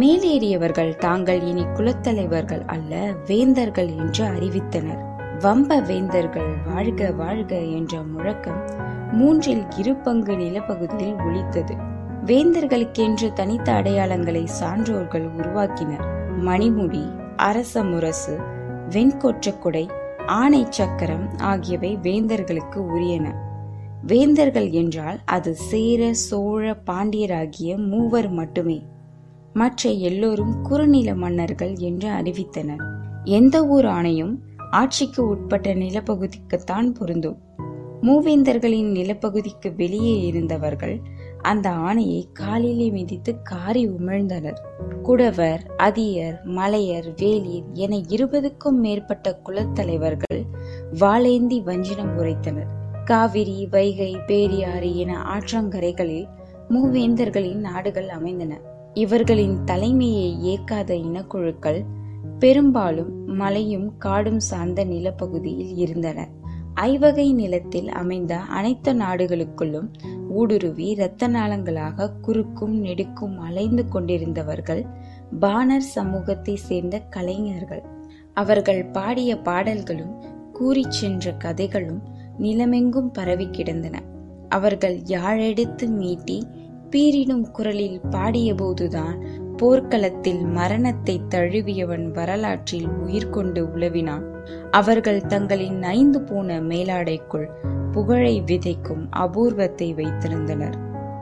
[0.00, 5.02] மேலேறியவர்கள் தாங்கள் இனி குலத்தலைவர்கள் அல்ல வேந்தர்கள் என்று அறிவித்தனர்.
[5.40, 8.70] வம்ப வேந்தர்கள் வாழ்க வாழ்க என்ற முழக்கம்
[9.12, 11.76] மூன்றில் இரு பங்கு நிலப்பகுதியில் ஒழித்தது
[12.26, 16.06] வேந்தர்களுக்கென்று தனித்த அடையாளங்களை சான்றோர்கள் உருவாக்கினர்.
[16.44, 17.04] மணிமுடி
[17.36, 18.38] அரச முரசு
[18.90, 19.90] வெண்கொற்றக்குடை
[20.26, 23.32] ஆணை சக்கரம் ஆகியவை வேந்தர்களுக்கு உரியன.
[24.06, 28.82] வேந்தர்கள் என்றால் அது சேர சோழ பாண்டியராகிய மூவர் மட்டுமே.
[29.52, 32.82] மற்ற எல்லோரும் குறுநில மன்னர்கள் என்று அறிவித்தனர்.
[33.24, 34.36] எந்த ஊர் ஆணையும்
[34.70, 37.38] ஆட்சிக்கு உட்பட்ட நிலப்பகுதிக்குத்தான் பொருந்தும்.
[38.02, 41.00] மூவேந்தர்களின் நிலப்பகுதிக்கு வெளியே இருந்தவர்கள்
[41.42, 44.56] அந்த ஆணையை காலிலே மிதித்து காரி உமிழ்ந்தனர்.
[45.04, 50.42] குடவர் அதியர் மலையர் வேலியர் என இருபதுக்கும் மேற்பட்ட குலத்தலைவர்கள்
[51.00, 52.80] வாளேந்தி வஞ்சினம் உரைத்தனர்.
[53.04, 56.28] காவிரி வைகை பேரியாறு என ஆற்றங்கரைகளில்
[56.68, 58.60] மூவேந்தர்களின் நாடுகள் அமைந்தன.
[58.94, 61.80] இவர்களின் தலைமையை ஏற்காத இனக்குழுக்கள்
[62.38, 66.28] பெரும்பாலும் மலையும் காடும் சார்ந்த நிலப்பகுதியில் இருந்தன.
[66.74, 69.88] ஐவகை நிலத்தில் அமைந்த அனைத்து நாடுகளுக்குள்ளும்
[70.28, 74.84] ஊடுருவி இரத்த நாளங்களாக குறுக்கும் நெடுக்கும் அலைந்து கொண்டிருந்தவர்கள்
[75.40, 77.82] பாணர் சமூகத்தை சேர்ந்த கலைஞர்கள்.
[78.32, 80.14] அவர்கள் பாடிய பாடல்களும்
[80.52, 83.96] கூறிச் சென்ற கதைகளும் நிலமெங்கும் பரவி கிடந்தன.
[84.48, 86.38] அவர்கள் யாழெடுத்து மீட்டி
[86.90, 89.18] பீரிடும் குரலில் பாடியபோதுதான்
[89.56, 94.24] போர்க்களத்தில் மரணத்தை தழுவியவன் வரலாற்றில் உயிர் கொண்டு உழவினான்
[94.70, 97.46] அவர்கள் தங்களின் ஐந்து போன மேலாடைக்குள்
[97.92, 100.76] புகழை விதைக்கும் அபூர்வத்தை வைத்திருந்தனர்.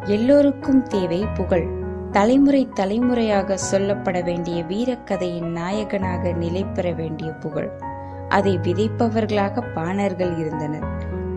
[0.04, 1.66] எல்லோருக்கும் தேவை புகழ்.
[2.10, 7.70] தலைமுறை தலைமுறையாக சொல்லப்பட வேண்டிய வீரக்கதையின் நாயகனாக நிலை பெற வேண்டிய புகழ்.
[8.30, 10.84] அதை விதைப்பவர்களாக பாணர்கள் இருந்தனர்.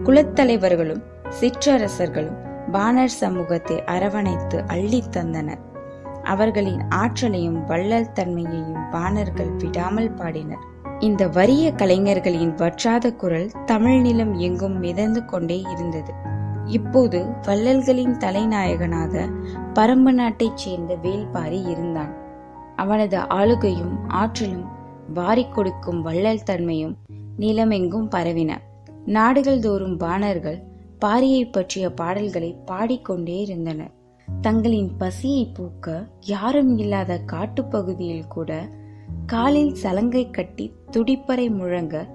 [0.04, 1.04] குலத்தலைவர்களும்
[1.42, 2.38] சிற்றரசர்களும்
[2.72, 5.60] பாணர் சமூகத்தை அரவணைத்து அள்ளித் தந்தனர்.
[6.24, 10.64] அவர்களின் ஆற்றலையும் வள்ளல் தன்மையையும் பாணர்கள் விடாமல் பாடினர்.
[11.00, 16.14] இந்த வறிய கலைஞர்களின் வற்றாத குரல் தமிழ் நிலம் எங்கும் மிதந்து கொண்டே இருந்தது.
[16.66, 19.28] இப்போது வள்ளல்களின் தலைநாயகனாக
[19.74, 22.14] பரம்பு நாட்டைச் சேர்ந்த வேல்பாரி இருந்தான்.
[22.76, 24.82] அவனது ஆளுகையும் ஆற்றலும்
[25.14, 26.98] வாரிக் கொடுக்கும் வள்ளல் தன்மையும்
[27.40, 28.58] நிலமெங்கும் பரவின.
[29.06, 30.64] நாடுகள் தோறும் பாணர்கள்
[31.06, 33.92] பாரியை பற்றிய பாடல்களை பாடிக்கொண்டே இருந்தனர்.
[34.42, 38.70] தங்களின் பசியை பூக்க யாரும் இல்லாத காட்டுப்பகுதியில் கூட
[39.26, 42.08] காலில் சலங்கை கட்டி துடிப்பறை முழங்க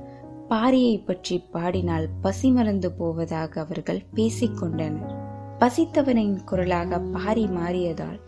[0.50, 5.14] பாரியை பற்றி பாடினால் பசி மறந்து போவதாக அவர்கள் பேசிக்கொண்டனர்.
[5.58, 8.20] பசித்தவனின் குரலாக பாரி மாறியதால்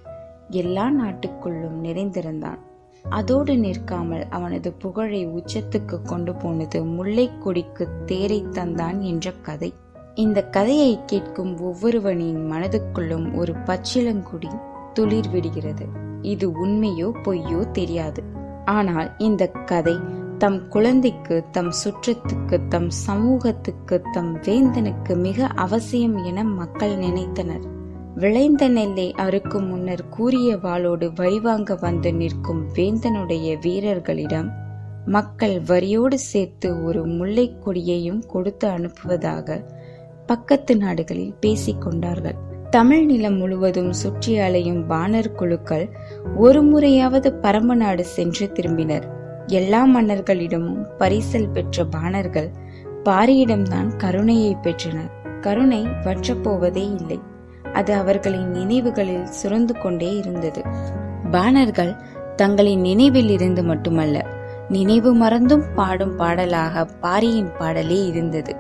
[0.51, 2.69] எல்லா நாட்டுக்குள்ளும் நிறைந்திருந்தான்.
[3.09, 9.75] அதோடு நிற்காமல் அவனது புகழை உச்சத்துக்கு கொண்டு போனது முல்லைக்கொடிக்கு தேரை தந்தான் என்ற கதை.
[10.15, 14.49] இந்த கதையை கேட்கும் ஒவ்வொருவனின் மனதுக்குள்ளும் ஒரு பச்சிலங்குடி
[14.93, 15.87] துளிர் விடுகிறது.
[16.23, 18.23] இது உண்மையோ பொய்யோ தெரியாது.
[18.65, 19.97] ஆனால் இந்த கதை
[20.39, 27.79] தம் குழந்தைக்கு தம் சுற்றத்துக்கு தம் சமூகத்துக்கு தம் வேந்தனுக்கு மிக அவசியம் என மக்கள் நினைத்தனர்.
[28.21, 34.49] விளைந்த நெல்லை அறுக்கும் முன்னர் கூறிய வாளோடு வழிவாங்க வந்து நிற்கும் வேந்தனுடைய வீரர்களிடம்
[35.07, 39.65] மக்கள் வரியோடு சேர்த்து ஒரு முல்லை கொடியையும் கொடுத்து அனுப்புவதாக
[40.27, 42.37] பக்கத்து நாடுகளில் பேசிக் கொண்டார்கள்.
[42.71, 45.87] தமிழ் நிலம் முழுவதும் சுற்றி அலையும் பாணர் குழுக்கள்
[46.37, 49.09] ஒரு முறையாவது பரம நாடு சென்று திரும்பினர்.
[49.47, 52.51] எல்லா மன்னர்களிடமும் பரிசல் பெற்ற பாணர்கள்
[53.05, 55.11] பாரியிடம்தான் கருணையை பெற்றனர்.
[55.41, 57.21] கருணை வற்றப்போவதே இல்லை.
[57.73, 60.63] அது அவர்களின் நினைவுகளில் சுரந்து கொண்டே இருந்தது.
[61.31, 61.97] பாணர்கள்
[62.37, 64.27] தங்களின் நினைவில் இருந்து மட்டுமல்ல
[64.69, 68.57] நினைவு மறந்தும் பாடும் பாடலாக பாரியின் பாடலே இருந்தது.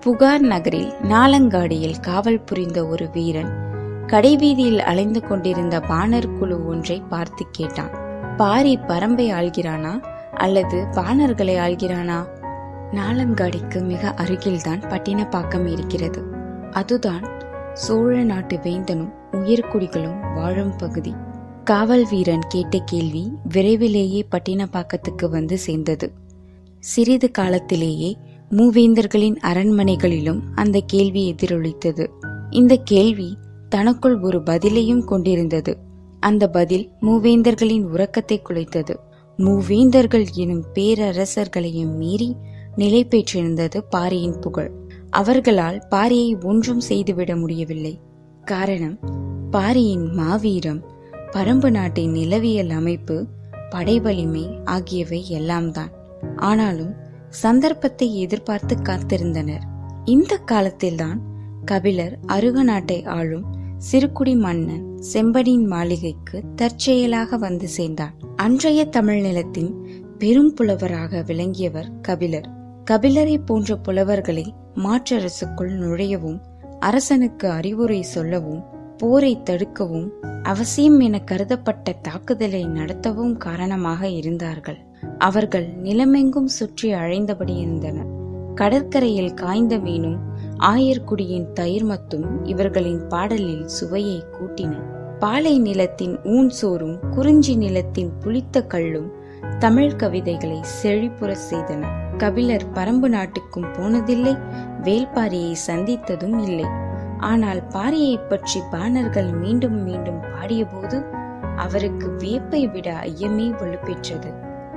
[0.00, 3.66] புகார் நகரில் நாலங்காடியில் காவல் புரிந்த ஒரு வீரன்
[4.06, 7.90] கடைவீதியில் அலைந்து கொண்டிருந்த பாணர் குழு ஒன்றை பார்த்து கேட்டான்.
[8.36, 12.26] பாரி பரம்பை ஆள்கிறானா அல்லது பாணர்களை ஆள்கிறானா?
[12.92, 16.22] நாலங்காடிக்கு மிக அருகில்தான் பட்டினப்பாக்கம் இருக்கிறது.
[16.70, 17.37] அதுதான்
[17.78, 21.14] சோழ நாட்டு வேந்தனும் உயர்குடிகளும் வாழும் பகுதி.
[21.64, 26.12] காவல் வீரன் கேட்ட கேள்வி விரைவிலேயே பட்டினப்பாக்கத்துக்கு வந்து சேர்ந்தது.
[26.80, 28.16] சிறிது காலத்திலேயே
[28.50, 32.08] மூவேந்தர்களின் அரண்மனைகளிலும் அந்த கேள்வி எதிரொலித்தது.
[32.50, 33.36] இந்த கேள்வி
[33.68, 35.78] தனக்குள் ஒரு பதிலையும் கொண்டிருந்தது.
[36.20, 38.96] அந்த பதில் மூவேந்தர்களின் உறக்கத்தை குலைத்தது.
[39.38, 42.36] மூவேந்தர்கள் எனும் பேரரசர்களையும் மீறி
[42.76, 44.72] நிலை பெற்றிருந்தது பாரியின் புகழ்.
[45.10, 48.00] அவர்களால் பாரியை ஒன்றும் செய்துவிட முடியவில்லை.
[48.44, 48.98] காரணம்
[49.50, 50.84] பாரியின் மாவீரம்
[51.32, 53.26] பரம்பு நாட்டின் நிலவியல் அமைப்பு
[53.70, 55.90] படைவலிமை ஆகியவை எல்லாம்தான்.
[56.36, 56.94] ஆனாலும்
[57.28, 59.62] சந்தர்ப்பத்தை எதிர்பார்த்து காத்திருந்தனர்.
[60.04, 61.20] இந்த காலத்தில்தான்
[61.64, 63.44] கபிலர் அருக நாட்டை ஆளும்
[63.92, 72.56] சிறுகுடி மன்னன் செம்பனின் மாளிகைக்கு தற்செயலாக வந்து சேர்ந்தார் அன்றைய தமிழ் நிலத்தின் பெரும் புலவராக விளங்கியவர் கபிலர்.
[72.90, 76.40] கபிலரை போன்ற புலவர்களை மாற்றரசுக்குள் நுழையவும்
[76.80, 78.64] அரசனுக்கு அறிவுரை சொல்லவும்
[78.96, 80.08] போரை தடுக்கவும்
[80.42, 84.78] அவசியம் என கருதப்பட்ட தாக்குதலை நடத்தவும் காரணமாக இருந்தார்கள்.
[85.18, 88.10] அவர்கள் நிலமெங்கும் சுற்றி அழைந்தபடி இருந்தனர்.
[88.54, 90.18] கடற்கரையில் காய்ந்த மீனும்
[90.58, 94.72] ஆயர்குடியின் தயிர்மத்தும் இவர்களின் பாடலில் சுவையை கூட்டின.
[95.18, 99.12] பாலை நிலத்தின் ஊன் சோறும் குறிஞ்சி நிலத்தின் புளித்த கல்லும்
[99.58, 101.82] தமிழ் கவிதைகளை செழிப்புற செய்தன.
[102.18, 104.34] கபிலர் பரம்பு நாட்டுக்கும் போனதில்லை
[104.82, 106.66] வேல்பாரியை சந்தித்ததும் இல்லை.
[107.18, 110.98] ஆனால் பாரியை பற்றி பாணர்கள் மீண்டும் மீண்டும் பாடியபோது
[111.56, 114.30] அவருக்கு வியப்பை விட ஐயமே வலுப்பெற்றது.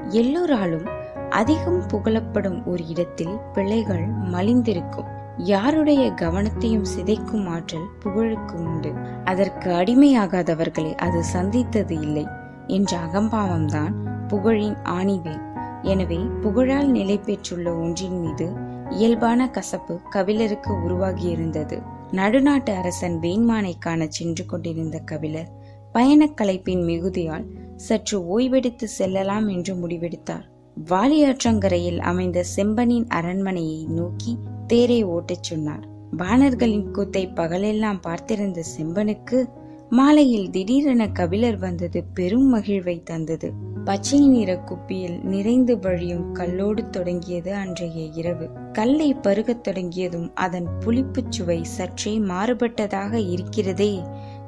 [0.10, 0.88] எல்லோராலும்
[1.30, 5.10] அதிகம் புகழப்படும் ஒரு இடத்தில் பிள்ளைகள் மலிந்திருக்கும்.
[5.38, 8.94] யாருடைய கவனத்தையும் சிதைக்கும் ஆற்றல் புகழுக்கு உண்டு.
[9.26, 12.26] அதற்கு அடிமையாகாதவர்களை அது சந்தித்தது இல்லை.
[12.68, 13.94] என்ற அகம்பாவம்தான்
[14.28, 15.42] புகழின் ஆணிவேன்
[15.84, 18.50] எனவே புகழால் நிலை பெற்றுள்ள ஒன்றின் மீது
[18.90, 21.82] இயல்பான கசப்பு கபிலருக்கு உருவாகியிருந்தது.
[22.12, 25.50] நடுநாட்டு அரசன் வேண்மானை காண சென்று கொண்டிருந்த கபிலர்
[25.92, 30.50] பயணக் கலைப்பின் மிகுதியால் சற்று ஓய்வெடுத்து செல்லலாம் என்று முடிவெடுத்தார்.
[30.90, 35.88] வாலியாற்றங்கரையில் அமைந்த செம்பனின் அரண்மனையை நோக்கி தேரை ஓட்டச் சொன்னார்.
[36.18, 39.50] வானர்களின் கூத்தை பகலெல்லாம் பார்த்திருந்த செம்பனுக்கு
[39.90, 43.54] மாலையில் திடீரென கபிலர் வந்தது பெரும் மகிழ்வை தந்தது.
[43.84, 48.50] பச்சை நிற குப்பியில் நிறைந்து வழியும் கல்லோடு தொடங்கியது அன்றைய இரவு.
[48.74, 54.02] கல்லை பருகத் தொடங்கியதும் அதன் புளிப்புச் சுவை சற்றே மாறுபட்டதாக இருக்கிறதே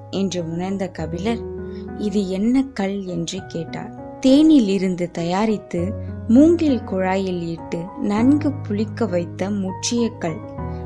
[0.10, 1.40] என்று உணர்ந்த கபிலர்
[1.98, 4.20] இது என்ன கல் என்று கேட்டார்.
[4.20, 5.94] தேனில் இருந்து தயாரித்து
[6.28, 10.40] மூங்கில் குழாயில் இட்டு நன்கு புளிக்க வைத்த முற்றிய கல்.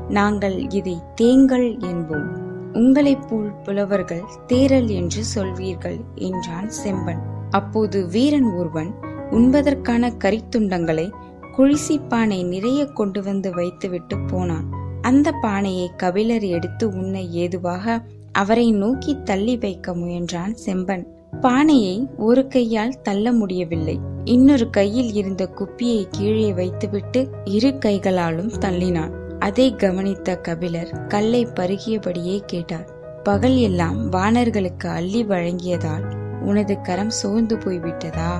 [0.08, 2.28] நாங்கள் இதை தேங்கல் என்போம்.
[2.72, 7.36] உங்களைப் போல் புலவர்கள் தேரல் என்று சொல்வீர்கள் என்றான் செம்பன்.
[7.50, 8.94] அப்போது வீரன் ஒருவன்
[9.30, 11.10] உண்பதற்கான கரித்துண்டங்களை
[11.56, 14.72] குழிசி பானை நிறைய கொண்டு வந்து வைத்துவிட்டு போனான்.
[15.00, 21.06] அந்த பானையை கபிலர் எடுத்து உண்ண ஏதுவாக அவரை நோக்கி தள்ளி வைக்க முயன்றான் செம்பன்.
[21.40, 24.00] பானையை ஒரு கையால் தள்ள முடியவில்லை.
[24.24, 29.12] இன்னொரு கையில் இருந்த குப்பியை கீழே வைத்துவிட்டு இரு கைகளாலும் தள்ளினான்.
[29.38, 32.96] அதை கவனித்த கபிலர் கல்லை பருகியபடியே கேட்டார்.
[33.22, 36.17] பகல் எல்லாம் வானர்களுக்கு அள்ளி வழங்கியதால்
[36.48, 38.32] உனது கரம் சோர்ந்து போய்விட்டதா?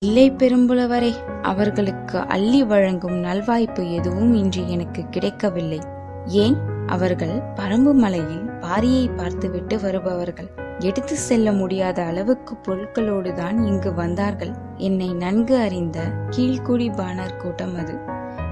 [0.00, 5.80] இல்லை பெரும்புலவரே அவர்களுக்கு அள்ளி வழங்கும் நல்வாய்ப்பு எதுவும் இன்று எனக்கு கிடைக்கவில்லை.
[6.26, 6.56] ஏன்?
[6.86, 10.50] அவர்கள் பரம்பு மலையில் பாரியை பார்த்துவிட்டு வருபவர்கள்.
[10.78, 14.52] எடுத்து செல்ல முடியாத அளவுக்கு பொருட்களோடு தான் இங்கு வந்தார்கள்.
[14.76, 15.98] என்னை நன்கு அறிந்த
[16.30, 17.94] கீழ்குடி பாணர் கூட்டம் அது.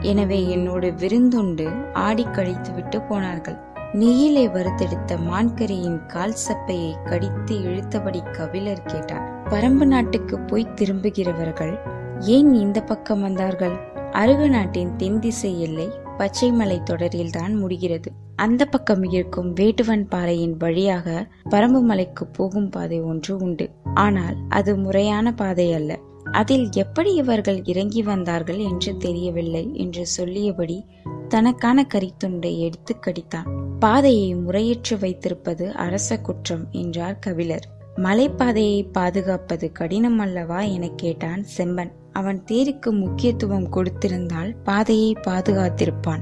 [0.00, 3.58] எனவே என்னோடு விருந்துண்டு ஆடி கழித்து விட்டு போனார்கள்.
[3.92, 11.78] நெய்யிலே வறுத்தெடுத்த மான்கரியின் கால் சப்பையை கடித்து இழுத்தபடி கபிலர் கேட்டார் பரம்பு நாட்டுக்கு போய் திரும்புகிறவர்கள்
[12.20, 13.76] ஏன் இந்த பக்கம் வந்தார்கள்?
[14.12, 18.12] அருக நாட்டின் தென் திசை எல்லை பச்சைமலை தொடரில் தான் முடிகிறது.
[18.36, 23.70] அந்த பக்கம் இருக்கும் வேட்டுவன் பாறையின் வழியாக பரம்பு மலைக்கு போகும் பாதை ஒன்று உண்டு.
[23.94, 25.98] ஆனால் அது முறையான பாதை அல்ல.
[26.32, 30.84] அதில் எப்படி இவர்கள் இறங்கி வந்தார்கள் என்று தெரியவில்லை என்று சொல்லியபடி
[31.28, 33.48] தனக்கான கரித்துண்டை எடுத்து கடித்தான்.
[33.78, 37.66] பாதையை முறையற்று வைத்திருப்பது அரச குற்றம் என்றார் கபிலர்.
[37.96, 41.90] மலைப்பாதையை பாதுகாப்பது கடினம் அல்லவா என கேட்டான் செம்பன்.
[42.12, 46.20] அவன் தேருக்கு முக்கியத்துவம் கொடுத்திருந்தால் பாதையை பாதுகாத்திருப்பான்.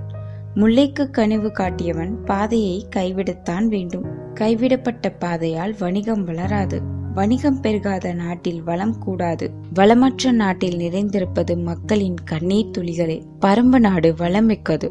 [0.55, 4.05] முல்லைக்கு கனிவு காட்டியவன் பாதையை கைவிடத்தான் வேண்டும்.
[4.35, 6.83] கைவிடப்பட்ட பாதையால் வணிகம் வளராது.
[7.15, 9.51] வணிகம் பெருகாத நாட்டில் வளம் கூடாது.
[9.75, 13.17] வளமற்ற நாட்டில் நிறைந்திருப்பது மக்களின் கண்ணீர் துளிகளே.
[13.41, 14.89] பரம்பு நாடு வளம் மிக்கது.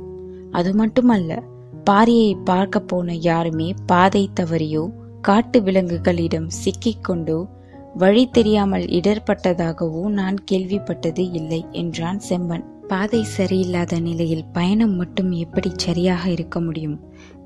[0.52, 1.42] அது மட்டுமல்ல
[1.90, 4.84] பாரியை பார்க்க போன யாருமே பாதை தவறியோ
[5.22, 7.40] காட்டு விலங்குகளிடம் சிக்கிக்கொண்டோ
[7.96, 12.66] வழி தெரியாமல் இடர்பட்டதாகவோ நான் கேள்விப்பட்டது இல்லை என்றான் செம்பன்.
[12.88, 16.98] பாதை சரியில்லாத நிலையில் பயணம் மட்டும் எப்படி சரியாக இருக்க முடியும்?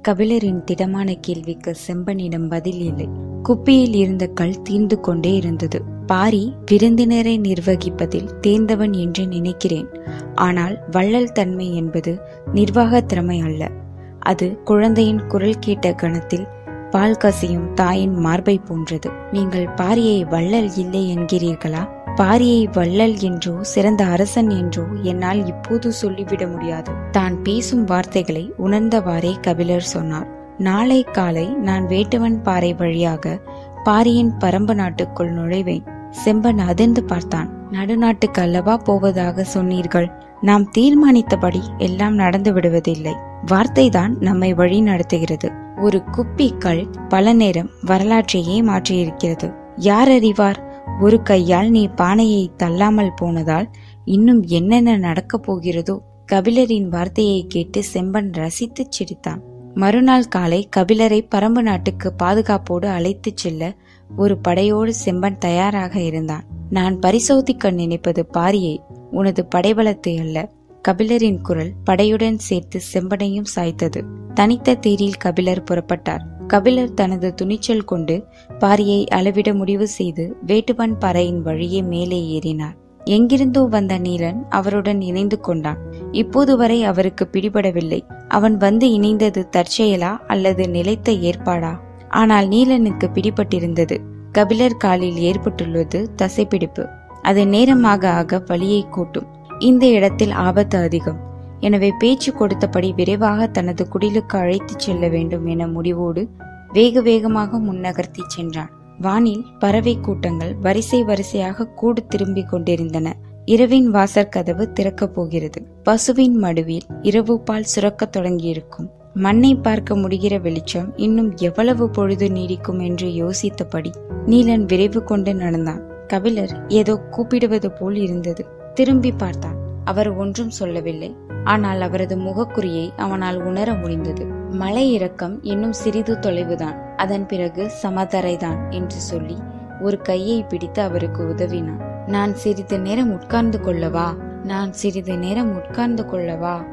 [0.02, 3.10] கபிலரின் திடமான கேள்விக்கு செம்பனிடம் பதில் இல்லை.
[3.44, 5.82] குப்பியில் இருந்த கல் தீர்ந்து கொண்டே இருந்தது.
[6.06, 9.88] பாரி விருந்தினரை நிர்வகிப்பதில் தேர்ந்தவன் என்று நினைக்கிறேன்.
[10.36, 12.20] ஆனால் வள்ளல் தன்மை என்பது
[12.54, 13.72] நிர்வாக திறமை அல்ல.
[14.20, 16.48] அது குழந்தையின் குரல் கேட்ட கணத்தில்
[16.92, 19.10] பால் கசியும் தாயின் மார்பை போன்றது.
[19.32, 21.96] நீங்கள் பாரியை வள்ளல் இல்லை என்கிறீர்களா?
[22.18, 26.92] பாரியை வள்ளல் என்றோ சிறந்த அரசன் என்றோ என்னால் இப்போது சொல்லிவிட முடியாது.
[27.12, 30.28] தான் பேசும் வார்த்தைகளை உணர்ந்தவாறே கபிலர் சொன்னார்.
[30.58, 33.40] நாளை காலை நான் வேட்டுவன் பாறை வழியாக
[33.84, 35.86] பாரியின் பரம்பு நாட்டுக்குள் நுழைவேன்.
[36.26, 37.50] செம்பன் அதிர்ந்து பார்த்தான்.
[37.72, 40.10] நடுநாட்டுக்கு அல்லவா போவதாக சொன்னீர்கள்?
[40.42, 43.16] நாம் தீர்மானித்தபடி எல்லாம் நடந்து விடுவதில்லை.
[43.46, 45.52] வார்த்தைதான் நம்மை வழி நடத்துகிறது.
[45.82, 49.54] ஒரு குப்பி கல் பல நேரம் வரலாற்றையே மாற்றியிருக்கிறது.
[49.76, 50.67] யார் அறிவார்?
[51.02, 53.70] ஒரு கையால் நீ பானையை தள்ளாமல் போனதால்
[54.06, 56.00] இன்னும் என்னென்ன நடக்கப் போகிறதோ?
[56.32, 59.42] கபிலரின் வார்த்தையை கேட்டு செம்பன் ரசித்து சிரித்தான்.
[59.74, 63.76] மறுநாள் காலை கபிலரை பரம்பு நாட்டுக்கு பாதுகாப்போடு அழைத்துச் செல்ல
[64.18, 66.44] ஒரு படையோடு செம்பன் தயாராக இருந்தான்.
[66.70, 68.78] நான் பரிசோதிக்க நினைப்பது பாரியை
[69.12, 70.52] உனது படைபலத்தை அல்ல.
[70.88, 74.04] கபிலரின் குரல் படையுடன் சேர்த்து செம்பனையும் சாய்த்தது.
[74.34, 76.37] தனித்த தேரில் கபிலர் புறப்பட்டார்.
[76.48, 78.26] கபிலர் தனது துணிச்சல் கொண்டு
[78.60, 82.76] பாரியை அளவிட முடிவு செய்து வேட்டுவன் பாறையின் வழியே மேலே ஏறினார்.
[83.04, 85.78] எங்கிருந்தோ வந்த நீலன் அவருடன் இணைந்து கொண்டான்.
[86.12, 88.02] இப்போது வரை அவருக்கு பிடிபடவில்லை.
[88.28, 91.74] அவன் வந்து இணைந்தது தற்செயலா அல்லது நிலைத்த ஏற்பாடா?
[92.10, 93.98] ஆனால் நீலனுக்கு பிடிபட்டிருந்தது.
[94.32, 96.86] கபிலர் காலில் ஏற்பட்டுள்ளது தசைப்பிடிப்பு.
[97.22, 99.26] அது நேரமாக ஆக வழியை கூட்டும்.
[99.60, 101.27] இந்த இடத்தில் ஆபத்து அதிகம்.
[101.60, 106.28] எனவே பேச்சு கொடுத்தபடி விரைவாக தனது குடிலுக்கு அழைத்துச் செல்ல வேண்டும் என முடிவோடு
[106.74, 108.70] வேக வேகமாக முன்னகர்த்தி சென்றான்.
[109.02, 113.16] வானில் பறவை கூட்டங்கள் வரிசை வரிசையாக கூடு திரும்பிக் கொண்டிருந்தன.
[113.46, 115.66] இரவின் வாசற் கதவு திறக்கப் போகிறது.
[115.84, 118.90] பசுவின் மடுவில் இரவு பால் சுரக்கத் தொடங்கியிருக்கும்.
[119.14, 123.92] மண்ணை பார்க்க முடிகிற வெளிச்சம் இன்னும் எவ்வளவு பொழுது நீடிக்கும் என்று யோசித்தபடி
[124.26, 126.06] நீலன் விரைவு கொண்டு நடந்தான்.
[126.08, 128.46] கபிலர் ஏதோ கூப்பிடுவது போல் இருந்தது.
[128.74, 129.56] திரும்பி பார்த்தான்.
[129.84, 131.16] அவர் ஒன்றும் சொல்லவில்லை.
[131.48, 134.26] ஆனால் அவரது முகக்குறியை அவனால் உணர முடிந்தது.
[134.52, 136.96] மலை இறக்கம் இன்னும் சிறிது தொலைவுதான்.
[136.96, 139.38] அதன் பிறகு சமதரைதான் என்று சொல்லி
[139.82, 142.06] ஒரு கையை பிடித்து அவருக்கு உதவினான்.
[142.08, 144.16] நான் சிறிது நேரம் உட்கார்ந்து கொள்ளவா?
[144.44, 146.66] நான் சிறிது நேரம் உட்கார்ந்து கொள்ளவா?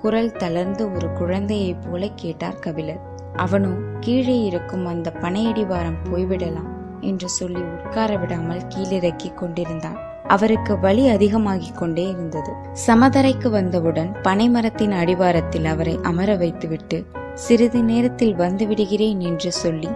[0.00, 3.00] குரல் தளர்ந்து ஒரு குழந்தையைப் போல கேட்டார் கபிலர்.
[3.36, 9.98] அவனும் கீழே இருக்கும் அந்த பனையடிவாரம் போய்விடலாம் என்று சொல்லி உட்கார விடாமல் கீழிறக்கி கொண்டிருந்தான்.
[10.28, 12.52] அவருக்கு வலி அதிகமாகிக் கொண்டே இருந்தது.
[12.86, 17.04] சமதரைக்கு வந்தவுடன் பனைமரத்தின் அடிவாரத்தில் அவரை அமர வைத்துவிட்டு
[17.34, 19.88] சிறிது நேரத்தில் வந்து விடுகிறேன் என்று சொல்லி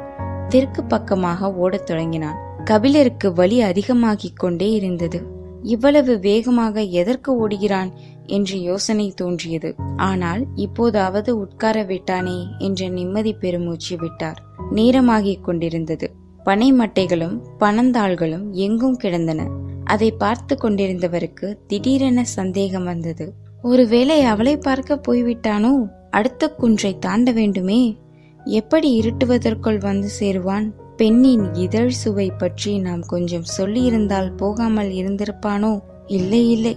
[0.48, 2.36] தெற்கு பக்கமாக ஓடத் தொடங்கினான்.
[2.64, 5.34] கபிலருக்கு வலி அதிகமாகிக் கொண்டே இருந்தது.
[5.62, 7.92] இவ்வளவு வேகமாக எதற்கு ஓடுகிறான்?
[8.26, 9.74] என்று யோசனை தோன்றியது.
[9.96, 14.42] ஆனால் இப்போதாவது உட்கார விட்டானே என்ற நிம்மதி பெருமூச்சு விட்டார்.
[14.74, 16.14] நேரமாகிக் கொண்டிருந்தது.
[16.44, 19.48] பனை மட்டைகளும் பனந்தாள்களும் எங்கும் கிடந்தன.
[19.86, 23.26] அதை பார்த்து கொண்டிருந்தவருக்கு திடீரென சந்தேகம் வந்தது.
[23.62, 25.72] ஒருவேளை அவளை பார்க்க போய்விட்டானோ?
[26.10, 27.80] அடுத்த குன்றை தாண்ட வேண்டுமே.
[28.44, 30.66] எப்படி இருட்டுவதற்குள் வந்து சேருவான்?
[30.96, 35.80] பெண்ணின் இதழ் சுவை பற்றி நாம் கொஞ்சம் சொல்லியிருந்தால் போகாமல் இருந்திருப்பானோ?
[36.06, 36.76] இல்லை இல்லை.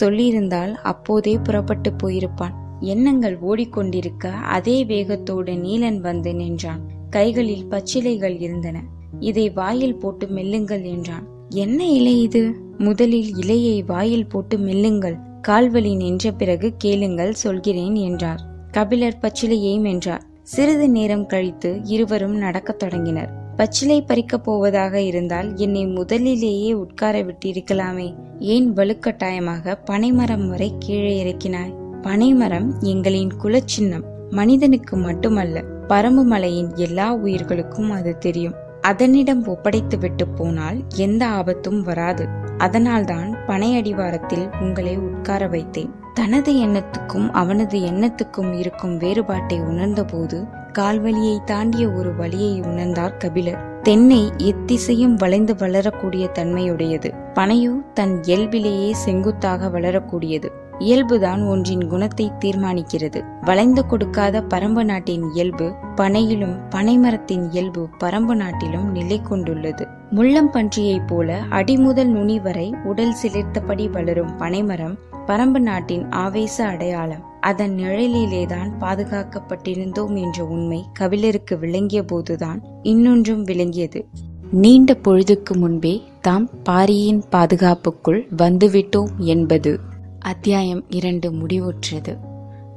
[0.00, 2.56] சொல்லியிருந்தால் அப்போதே புறப்பட்டு போயிருப்பான்.
[2.80, 6.82] எண்ணங்கள் ஓடிக்கொண்டிருக்க அதே வேகத்தோடு நீலன் வந்து நின்றான்.
[7.10, 8.82] கைகளில் பச்சிலைகள் இருந்தன.
[9.20, 11.26] இதை வாயில் போட்டு மெல்லுங்கள் என்றான்.
[11.54, 12.54] என்ன இலை இது?
[12.78, 15.16] முதலில் இலையை வாயில் போட்டு மெல்லுங்கள்.
[15.48, 18.40] கால்வலி நின்ற பிறகு கேளுங்கள் சொல்கிறேன் என்றார்.
[18.70, 20.20] கபிலர் பச்சிலையை மென்றார்.
[20.42, 23.32] சிறிது நேரம் கழித்து இருவரும் நடக்கத் தொடங்கினர்.
[23.56, 28.14] பச்சிலை பறிக்கப் போவதாக இருந்தால் என்னை முதலிலேயே உட்கார விட்டிருக்கலாமே.
[28.38, 31.74] ஏன் வலுக்கட்டாயமாக பனைமரம் வரை கீழே இறக்கினாய்?
[32.02, 34.04] பனைமரம் எங்களின் குலச்சின்னம்.
[34.30, 38.68] மனிதனுக்கு மட்டுமல்ல பரம்பு மலையின் எல்லா உயிர்களுக்கும் அது தெரியும்.
[38.80, 42.28] அதனிடம் ஒப்படைத்து விட்டு போனால் எந்த ஆபத்தும் வராது.
[42.58, 45.90] அதனால்தான் பனை அடிவாரத்தில் உங்களை உட்கார வைத்தேன்.
[46.14, 50.44] தனது எண்ணத்துக்கும் அவனது எண்ணத்துக்கும் இருக்கும் வேறுபாட்டை உணர்ந்தபோது
[50.78, 53.82] கால்வழியை தாண்டிய ஒரு வழியை உணர்ந்தார் கபிலர்.
[53.82, 57.12] தென்னை எத்திசையும் வளைந்து வளரக்கூடிய தன்மையுடையது.
[57.34, 60.52] பனையோ தன் இயல்பிலேயே செங்குத்தாக வளரக்கூடியது.
[60.80, 63.24] இயல்புதான் ஒன்றின் குணத்தை தீர்மானிக்கிறது.
[63.40, 69.86] வளைந்து கொடுக்காத பரம்பு நாட்டின் இயல்பு பனையிலும் பனைமரத்தின் இயல்பு பரம்பு நாட்டிலும் நிலை கொண்டுள்ளது.
[70.10, 77.24] முள்ளம் பன்றியைப் போல அடிமுதல் நுனி வரை உடல் சிலிர்த்தபடி வளரும் பனைமரம் பரம்பு நாட்டின் ஆவேச அடையாளம்.
[77.40, 84.06] அதன் நிழலிலேதான் பாதுகாக்கப்பட்டிருந்தோம் என்ற உண்மை கபிலருக்கு விளங்கிய போதுதான் இன்னொன்றும் விளங்கியது.
[84.50, 89.78] நீண்ட பொழுதுக்கு முன்பே தாம் பாரியின் பாதுகாப்புக்குள் வந்துவிட்டோம் என்பது
[90.20, 92.18] அத்தியாயம் இரண்டு முடிவுற்றது.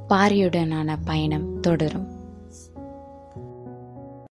[0.09, 2.12] பாரியுடனான பயணம் தொடரும்.